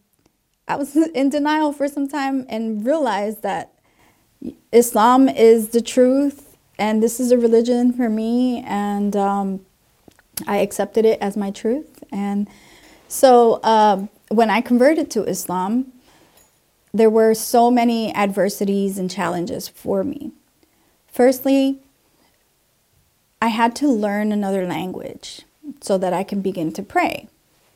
I 0.66 0.76
was 0.76 0.96
in 0.96 1.30
denial 1.30 1.72
for 1.72 1.88
some 1.88 2.08
time 2.08 2.46
and 2.48 2.84
realized 2.86 3.42
that 3.42 3.74
Islam 4.72 5.28
is 5.28 5.70
the 5.70 5.80
truth 5.80 6.56
and 6.78 7.02
this 7.02 7.20
is 7.20 7.30
a 7.30 7.38
religion 7.38 7.92
for 7.92 8.08
me. 8.08 8.62
And 8.66 9.14
um, 9.14 9.64
I 10.46 10.58
accepted 10.58 11.04
it 11.04 11.20
as 11.20 11.36
my 11.36 11.50
truth. 11.50 12.02
And 12.10 12.48
so 13.08 13.62
um, 13.62 14.08
when 14.28 14.50
I 14.50 14.60
converted 14.60 15.10
to 15.12 15.24
Islam, 15.24 15.92
there 16.94 17.10
were 17.10 17.34
so 17.34 17.70
many 17.70 18.14
adversities 18.14 18.98
and 18.98 19.10
challenges 19.10 19.68
for 19.68 20.02
me. 20.04 20.32
Firstly, 21.06 21.81
I 23.42 23.48
had 23.48 23.74
to 23.76 23.88
learn 23.88 24.30
another 24.30 24.68
language 24.68 25.42
so 25.80 25.98
that 25.98 26.12
I 26.12 26.22
can 26.22 26.42
begin 26.42 26.72
to 26.74 26.82
pray. 26.82 27.26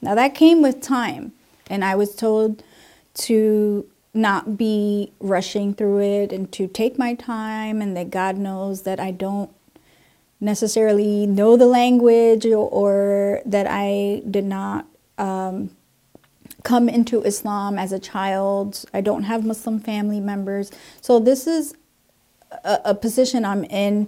Now, 0.01 0.15
that 0.15 0.33
came 0.33 0.63
with 0.63 0.81
time, 0.81 1.33
and 1.69 1.85
I 1.85 1.97
was 1.97 2.15
told 2.15 2.63
to 3.15 3.85
not 4.15 4.57
be 4.57 5.11
rushing 5.19 5.75
through 5.75 6.03
it 6.03 6.33
and 6.33 6.53
to 6.53 6.69
take 6.69 6.99
my 6.99 7.15
time, 7.15 7.83
and 7.83 7.97
that 7.97 8.11
God 8.11 8.39
knows 8.39 8.83
that 8.83 9.01
I 9.01 9.11
don't 9.11 9.51
necessarily 10.41 11.27
know 11.27 11.57
the 11.57 11.67
language 11.67 12.47
or, 12.47 13.43
that 13.45 13.67
I 13.69 14.23
did 14.31 14.45
not 14.45 14.87
um, 15.19 15.71
come 16.63 16.89
into 16.89 17.23
Islam 17.23 17.77
as 17.77 17.91
a 17.91 17.99
child. 17.99 18.85
I 18.95 19.01
don't 19.01 19.25
have 19.25 19.45
Muslim 19.45 19.81
family 19.81 20.21
members. 20.21 20.71
So, 21.01 21.19
this 21.19 21.49
is 21.49 21.75
a, 22.63 22.79
a 22.85 22.95
position 22.95 23.45
I'm 23.45 23.65
in 23.65 24.07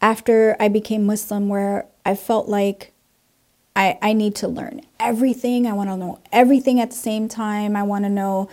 after 0.00 0.56
I 0.60 0.68
became 0.68 1.06
Muslim 1.06 1.48
where 1.48 1.86
I 2.04 2.14
felt 2.14 2.48
like 2.48 2.92
I, 3.74 3.98
I 4.00 4.12
need 4.12 4.34
to 4.36 4.48
learn 4.48 4.80
everything. 4.98 5.66
I 5.66 5.72
want 5.72 5.90
to 5.90 5.96
know 5.96 6.20
everything 6.32 6.80
at 6.80 6.90
the 6.90 6.96
same 6.96 7.28
time. 7.28 7.76
I 7.76 7.82
want 7.82 8.04
to 8.04 8.08
know 8.08 8.48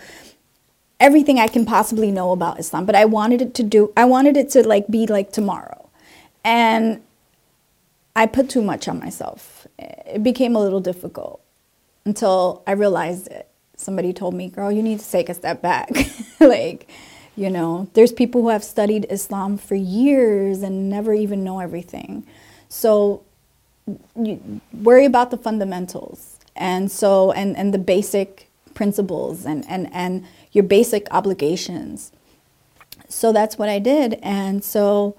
everything 1.00 1.38
I 1.38 1.48
can 1.48 1.64
possibly 1.64 2.10
know 2.10 2.32
about 2.32 2.60
Islam, 2.60 2.84
but 2.86 2.94
I 2.94 3.04
wanted 3.04 3.42
it 3.42 3.54
to 3.54 3.62
do, 3.62 3.92
I 3.96 4.04
wanted 4.04 4.36
it 4.36 4.50
to 4.50 4.66
like 4.66 4.88
be 4.88 5.06
like 5.06 5.32
tomorrow. 5.32 5.88
And 6.44 7.02
I 8.14 8.26
put 8.26 8.48
too 8.48 8.62
much 8.62 8.86
on 8.86 8.98
myself. 8.98 9.66
It 9.78 10.22
became 10.22 10.54
a 10.54 10.60
little 10.60 10.80
difficult 10.80 11.40
until 12.04 12.62
I 12.66 12.72
realized 12.72 13.28
it. 13.28 13.48
Somebody 13.76 14.12
told 14.12 14.34
me, 14.34 14.48
girl, 14.48 14.70
you 14.70 14.82
need 14.82 15.00
to 15.00 15.10
take 15.10 15.28
a 15.28 15.34
step 15.34 15.60
back. 15.60 15.90
like, 16.40 16.88
you 17.36 17.50
know, 17.50 17.88
there's 17.94 18.12
people 18.12 18.42
who 18.42 18.48
have 18.50 18.62
studied 18.62 19.06
Islam 19.10 19.58
for 19.58 19.74
years 19.74 20.62
and 20.62 20.88
never 20.88 21.12
even 21.12 21.42
know 21.42 21.60
everything. 21.60 22.26
So 22.68 23.22
you 24.16 24.60
worry 24.72 25.04
about 25.04 25.30
the 25.30 25.36
fundamentals 25.36 26.38
and 26.56 26.90
so 26.90 27.32
and, 27.32 27.56
and 27.56 27.74
the 27.74 27.78
basic 27.78 28.48
principles 28.74 29.44
and, 29.44 29.64
and, 29.68 29.92
and 29.92 30.24
your 30.52 30.64
basic 30.64 31.06
obligations. 31.10 32.12
So 33.08 33.32
that's 33.32 33.58
what 33.58 33.68
I 33.68 33.78
did. 33.78 34.18
And 34.22 34.64
so 34.64 35.16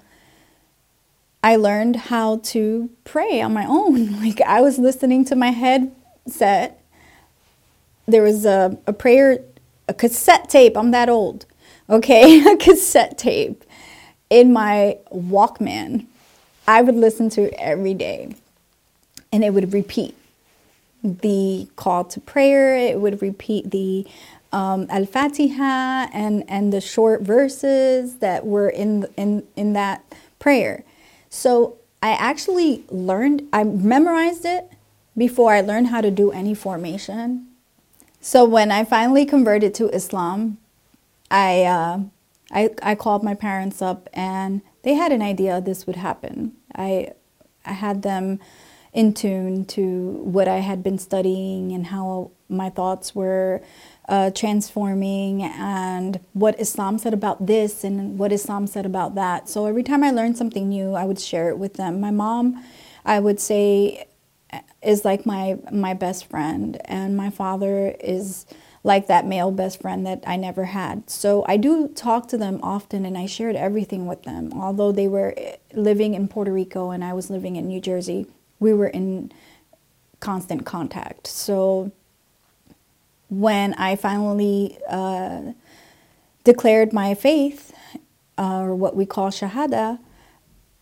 I 1.44 1.56
learned 1.56 1.96
how 1.96 2.38
to 2.38 2.90
pray 3.04 3.40
on 3.40 3.52
my 3.52 3.66
own. 3.66 4.20
Like 4.20 4.40
I 4.40 4.62
was 4.62 4.78
listening 4.78 5.24
to 5.26 5.36
my 5.36 5.50
headset. 5.50 6.82
There 8.06 8.22
was 8.22 8.46
a, 8.46 8.78
a 8.86 8.92
prayer, 8.92 9.40
a 9.86 9.94
cassette 9.94 10.48
tape. 10.48 10.76
I'm 10.76 10.90
that 10.92 11.08
old 11.08 11.44
okay, 11.88 12.40
a 12.52 12.56
cassette 12.56 13.18
tape 13.18 13.64
in 14.30 14.52
my 14.52 14.98
Walkman. 15.12 16.06
I 16.68 16.82
would 16.82 16.96
listen 16.96 17.30
to 17.30 17.42
it 17.42 17.54
every 17.58 17.94
day 17.94 18.34
and 19.32 19.44
it 19.44 19.54
would 19.54 19.72
repeat 19.72 20.16
the 21.02 21.68
call 21.76 22.04
to 22.04 22.20
prayer, 22.20 22.76
it 22.76 23.00
would 23.00 23.22
repeat 23.22 23.70
the 23.70 24.06
um, 24.52 24.86
Al 24.90 25.06
Fatiha 25.06 26.08
and, 26.12 26.44
and 26.48 26.72
the 26.72 26.80
short 26.80 27.22
verses 27.22 28.16
that 28.16 28.46
were 28.46 28.68
in, 28.68 29.06
in, 29.16 29.46
in 29.54 29.72
that 29.74 30.02
prayer. 30.38 30.84
So 31.28 31.76
I 32.02 32.12
actually 32.12 32.84
learned, 32.88 33.46
I 33.52 33.64
memorized 33.64 34.44
it 34.44 34.70
before 35.16 35.52
I 35.52 35.60
learned 35.60 35.88
how 35.88 36.00
to 36.00 36.10
do 36.10 36.30
any 36.30 36.54
formation. 36.54 37.46
So 38.20 38.44
when 38.44 38.72
I 38.72 38.84
finally 38.84 39.24
converted 39.24 39.74
to 39.74 39.88
Islam, 39.90 40.58
I, 41.30 41.64
uh, 41.64 42.00
I, 42.50 42.70
I 42.82 42.94
called 42.94 43.24
my 43.24 43.34
parents 43.34 43.82
up 43.82 44.08
and 44.12 44.62
they 44.82 44.94
had 44.94 45.12
an 45.12 45.22
idea 45.22 45.60
this 45.60 45.86
would 45.86 45.96
happen. 45.96 46.52
I, 46.74 47.12
I 47.64 47.72
had 47.72 48.02
them 48.02 48.38
in 48.92 49.12
tune 49.12 49.64
to 49.66 50.20
what 50.22 50.48
I 50.48 50.58
had 50.58 50.82
been 50.82 50.98
studying 50.98 51.72
and 51.72 51.86
how 51.88 52.30
my 52.48 52.70
thoughts 52.70 53.14
were 53.14 53.60
uh, 54.08 54.30
transforming 54.30 55.42
and 55.42 56.20
what 56.32 56.58
Islam 56.60 56.98
said 56.98 57.12
about 57.12 57.46
this 57.46 57.84
and 57.84 58.18
what 58.18 58.32
Islam 58.32 58.66
said 58.66 58.86
about 58.86 59.14
that. 59.16 59.48
So 59.48 59.66
every 59.66 59.82
time 59.82 60.02
I 60.02 60.12
learned 60.12 60.38
something 60.38 60.68
new, 60.68 60.94
I 60.94 61.04
would 61.04 61.20
share 61.20 61.50
it 61.50 61.58
with 61.58 61.74
them. 61.74 62.00
My 62.00 62.10
mom, 62.10 62.64
I 63.04 63.18
would 63.18 63.40
say, 63.40 64.06
is 64.82 65.04
like 65.04 65.26
my 65.26 65.58
my 65.72 65.92
best 65.92 66.26
friend, 66.26 66.80
and 66.84 67.16
my 67.16 67.30
father 67.30 67.94
is 68.00 68.46
like 68.86 69.08
that 69.08 69.26
male 69.26 69.50
best 69.50 69.80
friend 69.82 70.06
that 70.06 70.22
I 70.24 70.36
never 70.36 70.66
had. 70.66 71.10
So 71.10 71.44
I 71.48 71.56
do 71.56 71.88
talk 71.88 72.28
to 72.28 72.38
them 72.38 72.60
often 72.62 73.04
and 73.04 73.18
I 73.18 73.26
shared 73.26 73.56
everything 73.56 74.06
with 74.06 74.22
them. 74.22 74.52
Although 74.54 74.92
they 74.92 75.08
were 75.08 75.34
eh, 75.36 75.56
living 75.74 76.14
in 76.14 76.28
Puerto 76.28 76.52
Rico 76.52 76.90
and 76.92 77.02
I 77.02 77.12
was 77.12 77.28
living 77.28 77.56
in 77.56 77.66
New 77.66 77.80
Jersey, 77.80 78.26
we 78.60 78.72
were 78.72 78.86
in 78.86 79.32
constant 80.20 80.64
contact. 80.64 81.26
So 81.26 81.90
when 83.28 83.74
I 83.74 83.96
finally 83.96 84.78
uh, 84.88 85.52
declared 86.44 86.92
my 86.92 87.14
faith, 87.14 87.74
uh, 88.38 88.60
or 88.60 88.74
what 88.76 88.94
we 88.94 89.04
call 89.04 89.30
Shahada, 89.30 89.98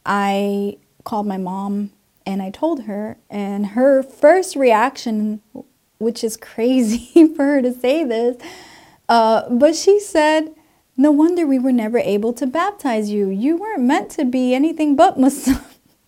I 0.04 0.76
called 1.04 1.26
my 1.26 1.38
mom 1.38 1.92
and 2.26 2.42
I 2.42 2.50
told 2.50 2.82
her, 2.82 3.16
and 3.30 3.68
her 3.68 4.02
first 4.02 4.56
reaction 4.56 5.40
which 5.98 6.24
is 6.24 6.36
crazy 6.36 7.26
for 7.36 7.44
her 7.44 7.62
to 7.62 7.72
say 7.72 8.04
this. 8.04 8.36
Uh, 9.08 9.48
but 9.50 9.74
she 9.76 10.00
said, 10.00 10.54
No 10.96 11.10
wonder 11.10 11.46
we 11.46 11.58
were 11.58 11.72
never 11.72 11.98
able 11.98 12.32
to 12.34 12.46
baptize 12.46 13.10
you. 13.10 13.28
You 13.28 13.56
weren't 13.56 13.82
meant 13.82 14.10
to 14.12 14.24
be 14.24 14.54
anything 14.54 14.96
but 14.96 15.18
Muslim. 15.18 15.60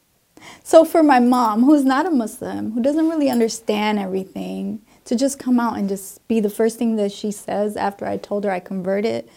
so, 0.65 0.85
for 0.85 1.03
my 1.03 1.21
mom, 1.21 1.65
who's 1.65 1.85
not 1.85 2.07
a 2.07 2.11
Muslim, 2.11 2.73
who 2.73 2.83
doesn't 2.83 3.09
really 3.09 3.31
understand 3.31 3.99
everything, 3.99 4.81
to 5.05 5.15
just 5.15 5.39
come 5.39 5.61
out 5.61 5.79
and 5.79 5.89
just 5.89 6.27
be 6.27 6.41
the 6.41 6.51
first 6.51 6.79
thing 6.79 6.97
that 6.97 7.13
she 7.13 7.31
says 7.31 7.77
after 7.77 8.07
I 8.07 8.17
told 8.17 8.45
her 8.45 8.51
I 8.51 8.61
converted, 8.61 9.29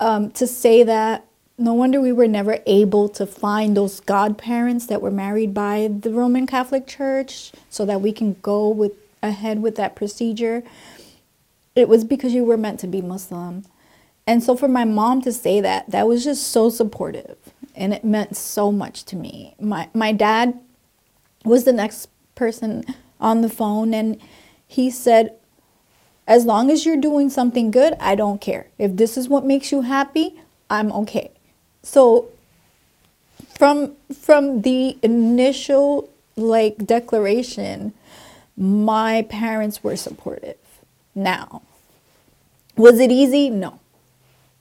um, 0.00 0.30
to 0.32 0.46
say 0.46 0.82
that 0.82 1.26
no 1.58 1.72
wonder 1.72 2.00
we 2.00 2.12
were 2.12 2.28
never 2.28 2.58
able 2.66 3.08
to 3.08 3.26
find 3.26 3.74
those 3.76 4.00
godparents 4.00 4.86
that 4.88 5.00
were 5.00 5.10
married 5.10 5.54
by 5.54 5.88
the 5.90 6.10
Roman 6.10 6.46
Catholic 6.46 6.86
Church 6.86 7.52
so 7.70 7.86
that 7.86 8.02
we 8.02 8.12
can 8.12 8.36
go 8.42 8.68
with 8.68 8.92
ahead 9.22 9.62
with 9.62 9.76
that 9.76 9.96
procedure, 9.96 10.62
it 11.74 11.88
was 11.88 12.04
because 12.04 12.34
you 12.34 12.44
were 12.44 12.56
meant 12.56 12.80
to 12.80 12.86
be 12.86 13.02
Muslim. 13.02 13.64
And 14.26 14.42
so 14.42 14.56
for 14.56 14.68
my 14.68 14.84
mom 14.84 15.22
to 15.22 15.32
say 15.32 15.60
that, 15.60 15.90
that 15.90 16.08
was 16.08 16.24
just 16.24 16.48
so 16.48 16.68
supportive 16.68 17.36
and 17.76 17.92
it 17.92 18.04
meant 18.04 18.36
so 18.36 18.72
much 18.72 19.04
to 19.04 19.16
me. 19.16 19.54
My 19.60 19.88
my 19.94 20.12
dad 20.12 20.58
was 21.44 21.64
the 21.64 21.72
next 21.72 22.08
person 22.34 22.84
on 23.20 23.42
the 23.42 23.48
phone 23.48 23.94
and 23.94 24.20
he 24.66 24.90
said 24.90 25.36
as 26.26 26.44
long 26.44 26.70
as 26.70 26.84
you're 26.84 26.96
doing 26.96 27.30
something 27.30 27.70
good, 27.70 27.94
I 28.00 28.16
don't 28.16 28.40
care. 28.40 28.66
If 28.78 28.96
this 28.96 29.16
is 29.16 29.28
what 29.28 29.44
makes 29.44 29.70
you 29.70 29.82
happy, 29.82 30.34
I'm 30.68 30.90
okay. 30.92 31.30
So 31.82 32.30
from 33.56 33.94
from 34.12 34.62
the 34.62 34.98
initial 35.02 36.10
like 36.34 36.78
declaration 36.78 37.94
my 38.56 39.22
parents 39.22 39.84
were 39.84 39.96
supportive. 39.96 40.56
Now, 41.14 41.62
was 42.76 43.00
it 43.00 43.10
easy? 43.10 43.50
No. 43.50 43.80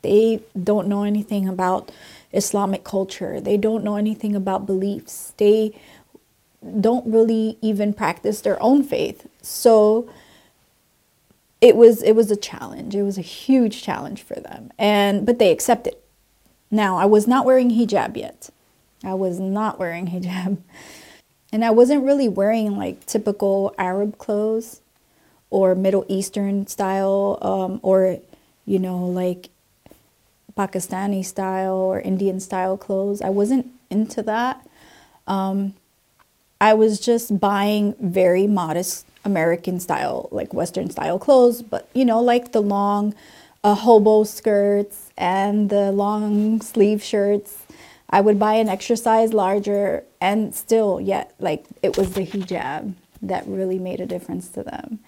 They 0.01 0.41
don't 0.61 0.87
know 0.87 1.03
anything 1.03 1.47
about 1.47 1.91
Islamic 2.31 2.83
culture. 2.83 3.39
They 3.39 3.57
don't 3.57 3.83
know 3.83 3.95
anything 3.95 4.35
about 4.35 4.65
beliefs. 4.65 5.33
They 5.37 5.73
don't 6.79 7.05
really 7.11 7.57
even 7.61 7.93
practice 7.93 8.41
their 8.41 8.61
own 8.61 8.83
faith. 8.83 9.27
So 9.41 10.09
it 11.61 11.75
was 11.75 12.03
it 12.03 12.13
was 12.13 12.29
a 12.31 12.35
challenge. 12.35 12.95
It 12.95 13.03
was 13.03 13.17
a 13.17 13.21
huge 13.21 13.81
challenge 13.81 14.21
for 14.21 14.35
them. 14.35 14.71
And 14.77 15.25
but 15.25 15.39
they 15.39 15.51
accepted. 15.51 15.95
Now, 16.71 16.97
I 16.97 17.05
was 17.05 17.27
not 17.27 17.45
wearing 17.45 17.71
hijab 17.71 18.17
yet. 18.17 18.49
I 19.03 19.13
was 19.13 19.39
not 19.39 19.79
wearing 19.79 20.07
hijab. 20.13 20.57
And 21.55 21.63
I 21.63 21.71
wasn't 21.71 22.03
really 22.03 22.27
wearing 22.27 22.75
like 22.75 23.05
typical 23.05 23.73
Arab 23.77 24.17
clothes 24.17 24.81
or 25.49 25.73
Middle 25.73 26.03
Eastern 26.09 26.67
style, 26.67 27.39
um, 27.41 27.79
or, 27.81 28.19
you 28.65 28.77
know, 28.77 29.05
like 29.05 29.47
Pakistani 30.57 31.23
style 31.23 31.75
or 31.75 32.01
Indian 32.01 32.41
style 32.41 32.75
clothes. 32.75 33.21
I 33.21 33.29
wasn't 33.29 33.67
into 33.89 34.21
that. 34.23 34.67
Um, 35.27 35.75
I 36.59 36.73
was 36.73 36.99
just 36.99 37.39
buying 37.39 37.95
very 38.01 38.47
modest 38.47 39.05
American 39.23 39.79
style, 39.79 40.27
like 40.33 40.53
Western 40.53 40.89
style 40.89 41.17
clothes, 41.17 41.61
but 41.61 41.87
you 41.93 42.03
know, 42.03 42.19
like 42.19 42.51
the 42.51 42.61
long 42.61 43.15
uh, 43.63 43.75
hobo 43.75 44.25
skirts 44.25 45.09
and 45.17 45.69
the 45.69 45.93
long 45.93 46.59
sleeve 46.59 47.01
shirts. 47.01 47.64
I 48.09 48.21
would 48.21 48.39
buy 48.39 48.55
an 48.55 48.69
extra 48.69 48.97
size 48.97 49.33
larger, 49.33 50.03
and 50.21 50.53
still, 50.53 51.01
yet, 51.01 51.33
like 51.39 51.65
it 51.81 51.97
was 51.97 52.13
the 52.13 52.25
hijab 52.25 52.93
that 53.21 53.47
really 53.47 53.79
made 53.79 53.99
a 53.99 54.05
difference 54.05 54.47
to 54.49 54.63
them. 54.63 54.99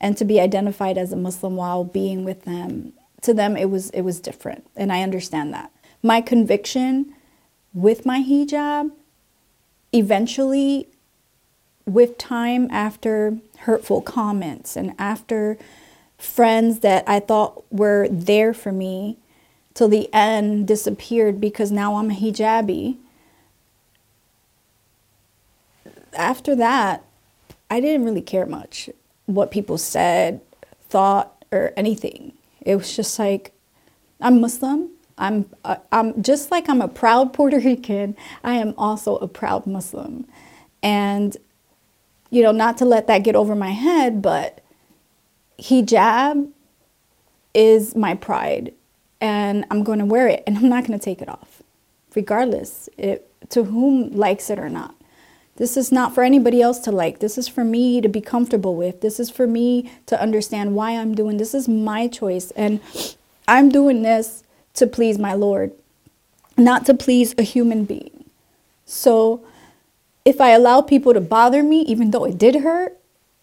And 0.00 0.16
to 0.16 0.24
be 0.24 0.40
identified 0.40 0.98
as 0.98 1.12
a 1.12 1.16
Muslim 1.16 1.56
while 1.56 1.84
being 1.84 2.24
with 2.24 2.44
them, 2.44 2.92
to 3.22 3.34
them, 3.34 3.56
it 3.56 3.70
was 3.70 3.90
it 3.90 4.02
was 4.02 4.20
different, 4.20 4.66
and 4.76 4.92
I 4.92 5.02
understand 5.02 5.52
that. 5.54 5.70
My 6.02 6.20
conviction 6.20 7.14
with 7.72 8.04
my 8.04 8.20
hijab 8.22 8.90
eventually 9.92 10.88
with 11.86 12.18
time 12.18 12.68
after 12.70 13.38
hurtful 13.60 14.00
comments 14.00 14.76
and 14.76 14.94
after 14.98 15.58
friends 16.18 16.80
that 16.80 17.04
I 17.08 17.20
thought 17.20 17.64
were 17.72 18.06
there 18.10 18.54
for 18.54 18.72
me 18.72 19.18
till 19.80 19.88
the 19.88 20.12
end 20.12 20.68
disappeared 20.68 21.40
because 21.40 21.72
now 21.72 21.96
I'm 21.96 22.10
a 22.10 22.14
hijabi. 22.14 22.98
After 26.12 26.54
that, 26.54 27.02
I 27.70 27.80
didn't 27.80 28.04
really 28.04 28.20
care 28.20 28.44
much 28.44 28.90
what 29.24 29.50
people 29.50 29.78
said, 29.78 30.42
thought, 30.90 31.46
or 31.50 31.72
anything. 31.78 32.34
It 32.60 32.76
was 32.76 32.94
just 32.94 33.18
like, 33.18 33.52
I'm 34.20 34.38
Muslim. 34.42 34.90
I'm, 35.16 35.48
uh, 35.64 35.76
I'm 35.90 36.22
just 36.22 36.50
like 36.50 36.68
I'm 36.68 36.82
a 36.82 36.88
proud 36.88 37.32
Puerto 37.32 37.58
Rican. 37.58 38.18
I 38.44 38.56
am 38.56 38.74
also 38.76 39.16
a 39.16 39.28
proud 39.28 39.66
Muslim, 39.66 40.26
and 40.82 41.38
you 42.28 42.42
know, 42.42 42.52
not 42.52 42.76
to 42.78 42.84
let 42.84 43.06
that 43.06 43.24
get 43.24 43.34
over 43.34 43.54
my 43.54 43.70
head, 43.70 44.20
but 44.20 44.62
hijab 45.58 46.50
is 47.54 47.96
my 47.96 48.14
pride 48.14 48.74
and 49.20 49.64
I'm 49.70 49.84
going 49.84 49.98
to 49.98 50.04
wear 50.04 50.28
it 50.28 50.42
and 50.46 50.56
I'm 50.56 50.68
not 50.68 50.86
going 50.86 50.98
to 50.98 51.04
take 51.04 51.20
it 51.20 51.28
off, 51.28 51.62
regardless 52.14 52.88
it, 52.96 53.30
to 53.50 53.64
whom 53.64 54.10
likes 54.12 54.50
it 54.50 54.58
or 54.58 54.68
not. 54.68 54.94
This 55.56 55.76
is 55.76 55.92
not 55.92 56.14
for 56.14 56.22
anybody 56.24 56.62
else 56.62 56.78
to 56.80 56.92
like. 56.92 57.18
This 57.18 57.36
is 57.36 57.46
for 57.46 57.64
me 57.64 58.00
to 58.00 58.08
be 58.08 58.22
comfortable 58.22 58.74
with. 58.76 59.02
This 59.02 59.20
is 59.20 59.28
for 59.28 59.46
me 59.46 59.90
to 60.06 60.20
understand 60.20 60.74
why 60.74 60.92
I'm 60.92 61.14
doing. 61.14 61.36
This 61.36 61.54
is 61.54 61.68
my 61.68 62.08
choice 62.08 62.50
and 62.52 62.80
I'm 63.46 63.68
doing 63.68 64.02
this 64.02 64.42
to 64.74 64.86
please 64.86 65.18
my 65.18 65.34
Lord, 65.34 65.72
not 66.56 66.86
to 66.86 66.94
please 66.94 67.34
a 67.36 67.42
human 67.42 67.84
being. 67.84 68.24
So 68.86 69.44
if 70.24 70.40
I 70.40 70.50
allow 70.50 70.80
people 70.80 71.12
to 71.12 71.20
bother 71.20 71.62
me, 71.62 71.82
even 71.82 72.10
though 72.10 72.24
it 72.24 72.38
did 72.38 72.56
hurt, 72.56 72.98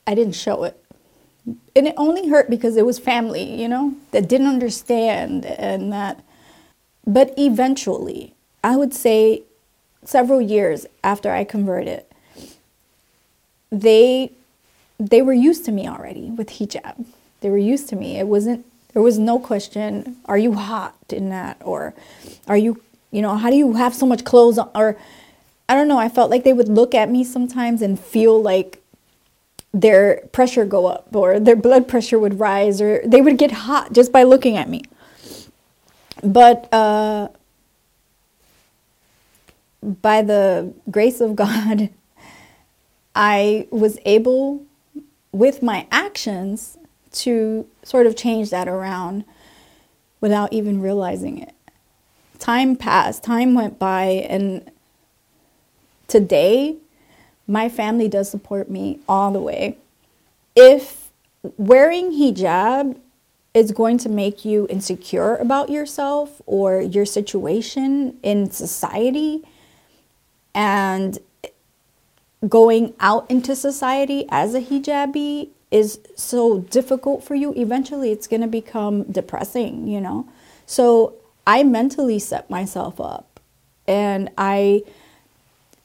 I 0.07 0.15
didn't 0.15 0.35
show 0.35 0.63
it. 0.63 0.81
And 1.47 1.87
it 1.87 1.93
only 1.97 2.27
hurt 2.29 2.49
because 2.49 2.75
it 2.75 2.85
was 2.85 2.99
family, 2.99 3.61
you 3.61 3.67
know, 3.67 3.95
that 4.11 4.27
didn't 4.27 4.47
understand 4.47 5.45
and 5.45 5.93
that. 5.93 6.23
But 7.05 7.33
eventually, 7.37 8.33
I 8.63 8.75
would 8.75 8.93
say 8.93 9.43
several 10.03 10.41
years 10.41 10.85
after 11.03 11.31
I 11.31 11.43
converted, 11.43 12.03
they 13.71 14.31
they 14.99 15.21
were 15.21 15.33
used 15.33 15.63
to 15.65 15.71
me 15.71 15.87
already 15.87 16.31
with 16.31 16.49
hijab. 16.49 17.05
They 17.41 17.49
were 17.49 17.57
used 17.57 17.87
to 17.89 17.95
me. 17.95 18.17
It 18.17 18.27
wasn't 18.27 18.65
there 18.93 19.01
was 19.01 19.19
no 19.19 19.37
question, 19.37 20.17
are 20.25 20.37
you 20.37 20.53
hot 20.53 20.95
in 21.09 21.29
that 21.29 21.57
or 21.63 21.93
are 22.47 22.57
you, 22.57 22.81
you 23.11 23.21
know, 23.21 23.37
how 23.37 23.51
do 23.51 23.55
you 23.55 23.73
have 23.73 23.93
so 23.93 24.07
much 24.07 24.23
clothes 24.23 24.57
on 24.57 24.71
or 24.73 24.97
I 25.69 25.75
don't 25.75 25.87
know, 25.87 25.99
I 25.99 26.09
felt 26.09 26.31
like 26.31 26.43
they 26.43 26.53
would 26.53 26.69
look 26.69 26.95
at 26.95 27.09
me 27.09 27.23
sometimes 27.23 27.81
and 27.81 27.99
feel 27.99 28.41
like 28.41 28.81
their 29.81 30.21
pressure 30.31 30.65
go 30.65 30.87
up 30.87 31.15
or 31.15 31.39
their 31.39 31.55
blood 31.55 31.87
pressure 31.87 32.17
would 32.17 32.39
rise 32.39 32.81
or 32.81 33.01
they 33.05 33.21
would 33.21 33.37
get 33.37 33.51
hot 33.51 33.93
just 33.93 34.11
by 34.11 34.23
looking 34.23 34.57
at 34.57 34.67
me. 34.67 34.83
But 36.23 36.71
uh, 36.73 37.27
by 39.83 40.23
the 40.23 40.73
grace 40.89 41.21
of 41.21 41.35
God, 41.35 41.89
I 43.15 43.67
was 43.71 43.99
able, 44.05 44.65
with 45.31 45.61
my 45.61 45.87
actions, 45.91 46.77
to 47.11 47.67
sort 47.83 48.05
of 48.05 48.15
change 48.15 48.49
that 48.49 48.67
around 48.67 49.25
without 50.21 50.53
even 50.53 50.81
realizing 50.81 51.39
it. 51.39 51.53
Time 52.39 52.75
passed, 52.75 53.23
time 53.23 53.53
went 53.53 53.79
by, 53.79 54.25
and 54.29 54.69
today, 56.07 56.77
my 57.47 57.69
family 57.69 58.07
does 58.07 58.29
support 58.29 58.69
me 58.69 58.99
all 59.07 59.31
the 59.31 59.39
way. 59.39 59.77
If 60.55 61.09
wearing 61.57 62.11
hijab 62.11 62.97
is 63.53 63.71
going 63.71 63.97
to 63.99 64.09
make 64.09 64.45
you 64.45 64.67
insecure 64.69 65.35
about 65.37 65.69
yourself 65.69 66.41
or 66.45 66.81
your 66.81 67.05
situation 67.05 68.17
in 68.21 68.51
society 68.51 69.43
and 70.53 71.17
going 72.47 72.93
out 72.99 73.29
into 73.31 73.55
society 73.55 74.25
as 74.29 74.53
a 74.53 74.61
hijabi 74.61 75.49
is 75.71 75.99
so 76.15 76.59
difficult 76.59 77.23
for 77.23 77.35
you, 77.35 77.53
eventually 77.55 78.11
it's 78.11 78.27
going 78.27 78.41
to 78.41 78.47
become 78.47 79.03
depressing, 79.03 79.87
you 79.87 79.99
know? 79.99 80.27
So 80.65 81.15
I 81.45 81.63
mentally 81.63 82.19
set 82.19 82.49
myself 82.49 82.99
up 82.99 83.39
and 83.87 84.29
I 84.37 84.83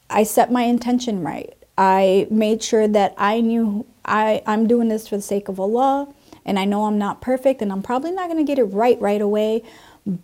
I 0.09 0.23
set 0.23 0.51
my 0.51 0.63
intention 0.63 1.23
right. 1.23 1.53
I 1.77 2.27
made 2.29 2.61
sure 2.61 2.87
that 2.87 3.15
I 3.17 3.41
knew 3.41 3.85
I, 4.05 4.43
I'm 4.45 4.67
doing 4.67 4.89
this 4.89 5.07
for 5.07 5.17
the 5.17 5.23
sake 5.23 5.47
of 5.47 5.59
Allah, 5.59 6.13
and 6.45 6.59
I 6.59 6.65
know 6.65 6.85
I'm 6.85 6.97
not 6.97 7.21
perfect, 7.21 7.61
and 7.61 7.71
I'm 7.71 7.81
probably 7.81 8.11
not 8.11 8.29
going 8.29 8.43
to 8.43 8.49
get 8.49 8.59
it 8.59 8.65
right 8.65 8.99
right 9.01 9.21
away, 9.21 9.63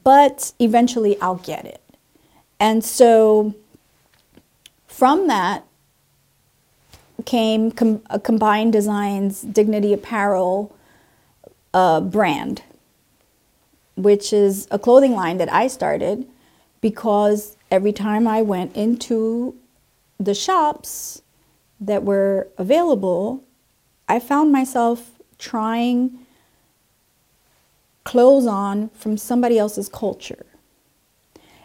but 0.03 0.53
eventually 0.59 1.19
I'll 1.21 1.35
get 1.35 1.65
it. 1.65 1.81
And 2.59 2.83
so 2.83 3.55
from 4.87 5.27
that 5.27 5.63
came 7.25 7.71
com- 7.71 8.01
a 8.09 8.19
Combined 8.19 8.73
Designs 8.73 9.41
Dignity 9.41 9.93
Apparel 9.93 10.75
uh, 11.73 12.01
brand, 12.01 12.63
which 13.95 14.33
is 14.33 14.67
a 14.71 14.79
clothing 14.79 15.13
line 15.13 15.37
that 15.37 15.51
I 15.51 15.67
started 15.67 16.27
because 16.81 17.55
every 17.71 17.93
time 17.93 18.27
I 18.27 18.41
went 18.41 18.75
into 18.75 19.55
the 20.19 20.33
shops 20.33 21.21
that 21.79 22.03
were 22.03 22.49
available, 22.57 23.43
I 24.07 24.19
found 24.19 24.51
myself 24.51 25.11
trying 25.37 26.25
clothes 28.03 28.45
on 28.45 28.89
from 28.89 29.17
somebody 29.17 29.57
else's 29.57 29.87
culture. 29.87 30.45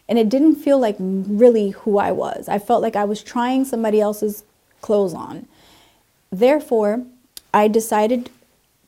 And 0.08 0.18
it 0.18 0.28
didn't 0.28 0.56
feel 0.56 0.78
like 0.78 0.96
really 0.98 1.70
who 1.70 1.98
I 1.98 2.12
was. 2.12 2.48
I 2.48 2.58
felt 2.58 2.82
like 2.82 2.94
I 2.94 3.04
was 3.04 3.22
trying 3.22 3.64
somebody 3.64 4.00
else's 4.00 4.44
clothes 4.82 5.14
on. 5.14 5.46
Therefore, 6.30 7.04
I 7.52 7.68
decided 7.68 8.30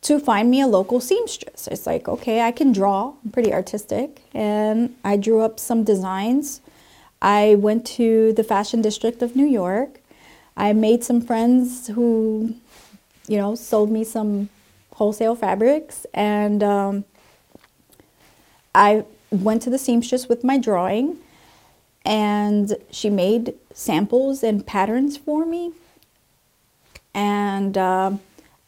to 0.02 0.20
find 0.20 0.50
me 0.50 0.60
a 0.60 0.66
local 0.66 1.00
seamstress. 1.00 1.66
It's 1.68 1.86
like, 1.86 2.06
okay, 2.06 2.42
I 2.42 2.52
can 2.52 2.70
draw, 2.70 3.14
I'm 3.24 3.30
pretty 3.30 3.52
artistic. 3.52 4.22
And 4.34 4.94
I 5.02 5.16
drew 5.16 5.40
up 5.40 5.58
some 5.58 5.82
designs 5.82 6.60
I 7.20 7.54
went 7.54 7.86
to 7.98 8.32
the 8.32 8.44
fashion 8.44 8.82
district 8.82 9.22
of 9.22 9.34
New 9.34 9.46
York. 9.46 10.00
I 10.56 10.72
made 10.72 11.04
some 11.04 11.20
friends 11.20 11.88
who, 11.88 12.54
you 13.26 13.36
know, 13.36 13.54
sold 13.54 13.90
me 13.90 14.04
some 14.04 14.48
wholesale 14.94 15.34
fabrics, 15.34 16.06
and 16.14 16.62
um, 16.62 17.04
I 18.74 19.04
went 19.30 19.62
to 19.62 19.70
the 19.70 19.78
seamstress 19.78 20.28
with 20.28 20.44
my 20.44 20.58
drawing, 20.58 21.18
and 22.04 22.76
she 22.90 23.10
made 23.10 23.54
samples 23.74 24.42
and 24.42 24.66
patterns 24.66 25.16
for 25.16 25.44
me, 25.44 25.72
and 27.14 27.76
uh, 27.76 28.12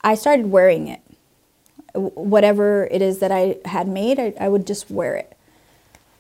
I 0.02 0.14
started 0.14 0.50
wearing 0.50 0.88
it. 0.88 1.00
Whatever 1.94 2.86
it 2.90 3.00
is 3.00 3.18
that 3.20 3.32
I 3.32 3.56
had 3.64 3.88
made, 3.88 4.18
I, 4.18 4.34
I 4.38 4.48
would 4.48 4.66
just 4.66 4.90
wear 4.90 5.16
it 5.16 5.27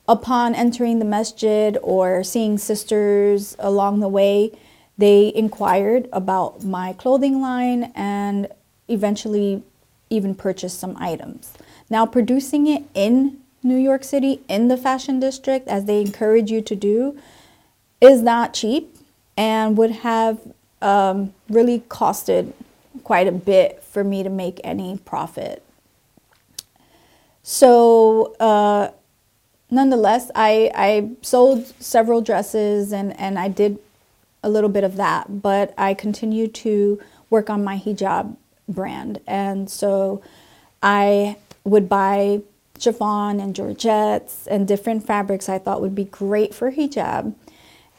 upon 0.08 0.54
entering 0.54 0.98
the 0.98 1.04
masjid 1.04 1.76
or 1.82 2.24
seeing 2.24 2.56
sisters 2.58 3.54
along 3.58 4.00
the 4.00 4.08
way, 4.08 4.50
they 4.96 5.32
inquired 5.34 6.08
about 6.12 6.64
my 6.64 6.94
clothing 6.94 7.40
line 7.40 7.92
and 7.94 8.48
eventually 8.88 9.62
even 10.10 10.34
purchased 10.34 10.80
some 10.80 10.96
items. 10.96 11.52
Now, 11.90 12.06
producing 12.06 12.66
it 12.66 12.84
in 12.94 13.38
New 13.62 13.76
York 13.76 14.02
City, 14.02 14.40
in 14.48 14.68
the 14.68 14.76
fashion 14.76 15.20
district, 15.20 15.68
as 15.68 15.84
they 15.84 16.00
encourage 16.00 16.50
you 16.50 16.62
to 16.62 16.74
do, 16.74 17.18
is 18.00 18.22
not 18.22 18.54
cheap 18.54 18.96
and 19.36 19.76
would 19.76 19.90
have 19.90 20.40
um, 20.80 21.34
really 21.48 21.80
costed 21.80 22.52
quite 23.04 23.26
a 23.26 23.32
bit 23.32 23.82
for 23.82 24.02
me 24.02 24.22
to 24.22 24.30
make 24.30 24.60
any 24.64 24.98
profit. 25.04 25.62
So, 27.42 28.34
uh, 28.40 28.90
nonetheless, 29.70 30.30
I, 30.34 30.70
I 30.74 31.10
sold 31.22 31.66
several 31.80 32.20
dresses 32.20 32.92
and, 32.92 33.18
and 33.18 33.38
I 33.38 33.48
did 33.48 33.78
a 34.42 34.48
little 34.48 34.70
bit 34.70 34.84
of 34.84 34.96
that, 34.96 35.42
but 35.42 35.74
I 35.76 35.94
continued 35.94 36.54
to 36.54 37.00
work 37.30 37.50
on 37.50 37.64
my 37.64 37.76
hijab 37.78 38.36
brand. 38.68 39.20
And 39.26 39.68
so 39.68 40.22
I 40.82 41.36
would 41.64 41.88
buy 41.88 42.42
chiffon 42.78 43.40
and 43.40 43.54
georgettes 43.54 44.46
and 44.46 44.68
different 44.68 45.04
fabrics 45.04 45.48
I 45.48 45.58
thought 45.58 45.80
would 45.80 45.94
be 45.94 46.04
great 46.04 46.54
for 46.54 46.70
hijab. 46.70 47.34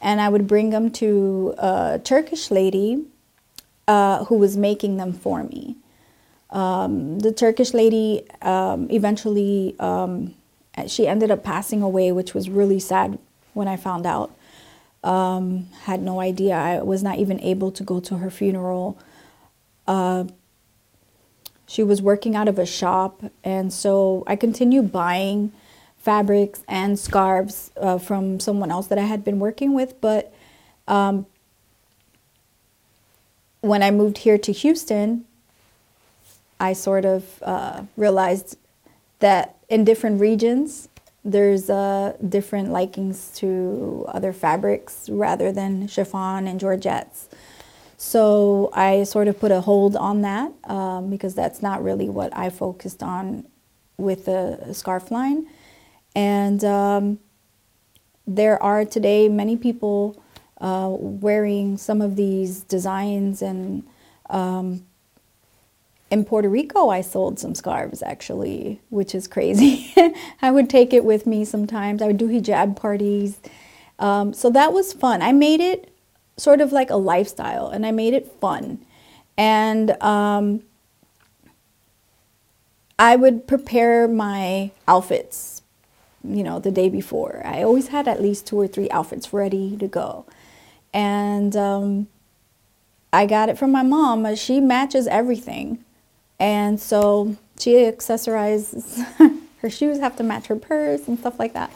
And 0.00 0.20
I 0.20 0.30
would 0.30 0.46
bring 0.46 0.70
them 0.70 0.90
to 0.92 1.54
a 1.58 2.00
Turkish 2.02 2.50
lady 2.50 3.04
uh, 3.86 4.24
who 4.24 4.36
was 4.36 4.56
making 4.56 4.96
them 4.96 5.12
for 5.12 5.42
me. 5.44 5.76
Um, 6.48 7.18
the 7.18 7.32
Turkish 7.32 7.74
lady 7.74 8.26
um, 8.40 8.88
eventually, 8.90 9.76
um, 9.78 10.34
she 10.88 11.06
ended 11.06 11.30
up 11.30 11.42
passing 11.42 11.82
away, 11.82 12.12
which 12.12 12.34
was 12.34 12.48
really 12.48 12.78
sad 12.78 13.18
when 13.54 13.68
I 13.68 13.76
found 13.76 14.06
out. 14.06 14.34
Um, 15.02 15.68
had 15.82 16.02
no 16.02 16.20
idea. 16.20 16.54
I 16.54 16.82
was 16.82 17.02
not 17.02 17.18
even 17.18 17.40
able 17.40 17.72
to 17.72 17.82
go 17.82 18.00
to 18.00 18.18
her 18.18 18.30
funeral. 18.30 18.98
Uh, 19.88 20.24
she 21.66 21.82
was 21.82 22.02
working 22.02 22.36
out 22.36 22.48
of 22.48 22.58
a 22.58 22.66
shop, 22.66 23.22
and 23.42 23.72
so 23.72 24.24
I 24.26 24.36
continued 24.36 24.92
buying 24.92 25.52
fabrics 25.96 26.62
and 26.66 26.98
scarves 26.98 27.70
uh, 27.76 27.98
from 27.98 28.40
someone 28.40 28.70
else 28.70 28.88
that 28.88 28.98
I 28.98 29.04
had 29.04 29.24
been 29.24 29.38
working 29.38 29.72
with. 29.72 30.00
But 30.00 30.32
um, 30.88 31.26
when 33.60 33.82
I 33.82 33.90
moved 33.90 34.18
here 34.18 34.38
to 34.38 34.52
Houston, 34.52 35.24
I 36.58 36.72
sort 36.72 37.04
of 37.04 37.42
uh, 37.42 37.82
realized 37.96 38.56
that 39.20 39.56
in 39.70 39.84
different 39.84 40.20
regions, 40.20 40.88
there's 41.24 41.70
uh, 41.70 42.16
different 42.28 42.70
likings 42.70 43.30
to 43.36 44.04
other 44.08 44.32
fabrics 44.32 45.08
rather 45.08 45.52
than 45.52 45.86
chiffon 45.86 46.46
and 46.46 46.60
georgettes. 46.60 47.28
So 47.96 48.70
I 48.72 49.04
sort 49.04 49.28
of 49.28 49.38
put 49.38 49.52
a 49.52 49.60
hold 49.60 49.94
on 49.94 50.22
that 50.22 50.52
um, 50.64 51.08
because 51.08 51.34
that's 51.34 51.62
not 51.62 51.84
really 51.84 52.08
what 52.08 52.36
I 52.36 52.50
focused 52.50 53.02
on 53.02 53.46
with 53.96 54.24
the 54.24 54.72
scarf 54.72 55.10
line. 55.10 55.46
And 56.16 56.64
um, 56.64 57.20
there 58.26 58.60
are 58.62 58.84
today 58.84 59.28
many 59.28 59.56
people 59.56 60.20
uh, 60.60 60.88
wearing 60.90 61.76
some 61.76 62.00
of 62.00 62.16
these 62.16 62.62
designs 62.62 63.42
and 63.42 63.86
um, 64.30 64.86
in 66.10 66.24
Puerto 66.24 66.48
Rico, 66.48 66.88
I 66.88 67.00
sold 67.00 67.38
some 67.38 67.54
scarves 67.54 68.02
actually, 68.02 68.80
which 68.90 69.14
is 69.14 69.28
crazy. 69.28 69.92
I 70.42 70.50
would 70.50 70.68
take 70.68 70.92
it 70.92 71.04
with 71.04 71.26
me 71.26 71.44
sometimes. 71.44 72.02
I 72.02 72.08
would 72.08 72.18
do 72.18 72.28
hijab 72.28 72.76
parties. 72.76 73.38
Um, 73.98 74.32
so 74.32 74.50
that 74.50 74.72
was 74.72 74.92
fun. 74.92 75.22
I 75.22 75.32
made 75.32 75.60
it 75.60 75.92
sort 76.36 76.60
of 76.60 76.72
like 76.72 76.90
a 76.90 76.96
lifestyle 76.96 77.68
and 77.68 77.86
I 77.86 77.92
made 77.92 78.12
it 78.12 78.26
fun. 78.40 78.84
And 79.36 79.90
um, 80.02 80.62
I 82.98 83.14
would 83.14 83.46
prepare 83.46 84.08
my 84.08 84.72
outfits, 84.88 85.62
you 86.24 86.42
know, 86.42 86.58
the 86.58 86.72
day 86.72 86.88
before. 86.88 87.40
I 87.44 87.62
always 87.62 87.88
had 87.88 88.08
at 88.08 88.20
least 88.20 88.46
two 88.46 88.58
or 88.58 88.66
three 88.66 88.90
outfits 88.90 89.32
ready 89.32 89.76
to 89.76 89.86
go. 89.86 90.26
And 90.92 91.54
um, 91.56 92.08
I 93.12 93.26
got 93.26 93.48
it 93.48 93.56
from 93.56 93.70
my 93.70 93.82
mom. 93.82 94.34
She 94.34 94.60
matches 94.60 95.06
everything. 95.06 95.84
And 96.40 96.80
so 96.80 97.36
she 97.60 97.74
accessorizes, 97.74 99.04
her 99.58 99.70
shoes 99.70 100.00
have 100.00 100.16
to 100.16 100.22
match 100.22 100.46
her 100.46 100.56
purse 100.56 101.06
and 101.06 101.18
stuff 101.18 101.38
like 101.38 101.52
that. 101.52 101.70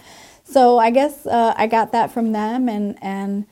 So 0.44 0.78
I 0.78 0.90
guess 0.90 1.26
uh, 1.26 1.54
I 1.56 1.66
got 1.66 1.92
that 1.92 2.10
from 2.10 2.32
them 2.32 2.68
and, 2.68 2.98
and 3.02 3.46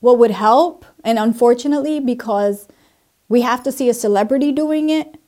what 0.00 0.18
would 0.18 0.30
help, 0.30 0.84
and 1.02 1.18
unfortunately, 1.18 1.98
because 1.98 2.68
we 3.28 3.40
have 3.40 3.62
to 3.64 3.72
see 3.72 3.88
a 3.88 3.94
celebrity 3.94 4.52
doing 4.52 4.90
it 4.90 5.18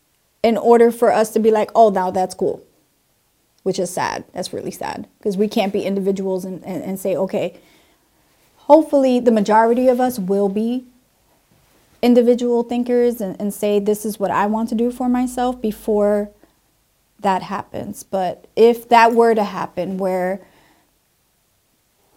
in 0.42 0.57
order 0.57 0.90
for 0.90 1.12
us 1.12 1.31
to 1.31 1.40
be 1.40 1.51
like, 1.51 1.70
oh, 1.75 1.90
now 1.90 2.11
that's 2.11 2.35
cool, 2.35 2.62
which 3.62 3.79
is 3.79 3.90
sad. 3.90 4.25
That's 4.33 4.53
really 4.53 4.70
sad 4.70 5.09
because 5.18 5.37
we 5.37 5.49
can't 5.49 5.72
be 5.72 5.83
individuals 5.83 6.44
and, 6.44 6.62
and, 6.64 6.85
and 6.85 7.01
say, 7.01 7.16
okay, 7.16 7.59
hopefully 8.57 9.18
the 9.18 9.33
majority 9.33 9.88
of 9.88 9.99
us 9.99 10.18
will 10.18 10.49
be 10.49 10.85
individual 12.07 12.62
thinkers 12.62 13.21
and, 13.21 13.38
and 13.40 13.53
say, 13.53 13.81
this 13.81 14.07
is 14.07 14.21
what 14.21 14.31
I 14.31 14.47
want 14.47 14.69
to 14.69 14.77
do 14.77 14.92
for 14.92 15.09
myself 15.09 15.61
before 15.61 16.31
that 17.19 17.42
happens. 17.42 18.05
But 18.05 18.47
if 18.55 18.88
that 18.90 19.12
were 19.12 19.35
to 19.35 19.42
happen, 19.42 19.99
where 19.99 20.40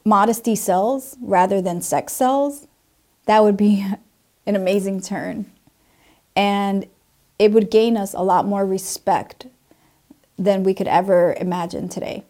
modesty 0.06 0.56
sells 0.56 1.18
rather 1.20 1.60
than 1.60 1.82
sex 1.82 2.14
sells, 2.14 2.68
that 3.26 3.42
would 3.42 3.58
be 3.58 3.84
an 4.46 4.56
amazing 4.56 5.02
turn. 5.02 5.52
And 6.36 6.86
it 7.40 7.52
would 7.52 7.72
gain 7.72 7.98
us 7.98 8.14
a 8.14 8.22
lot 8.22 8.46
more 8.46 8.68
respect 8.68 9.48
than 10.38 10.64
we 10.64 10.76
could 10.76 10.88
ever 10.88 11.36
imagine 11.40 11.90
today. 11.90 12.24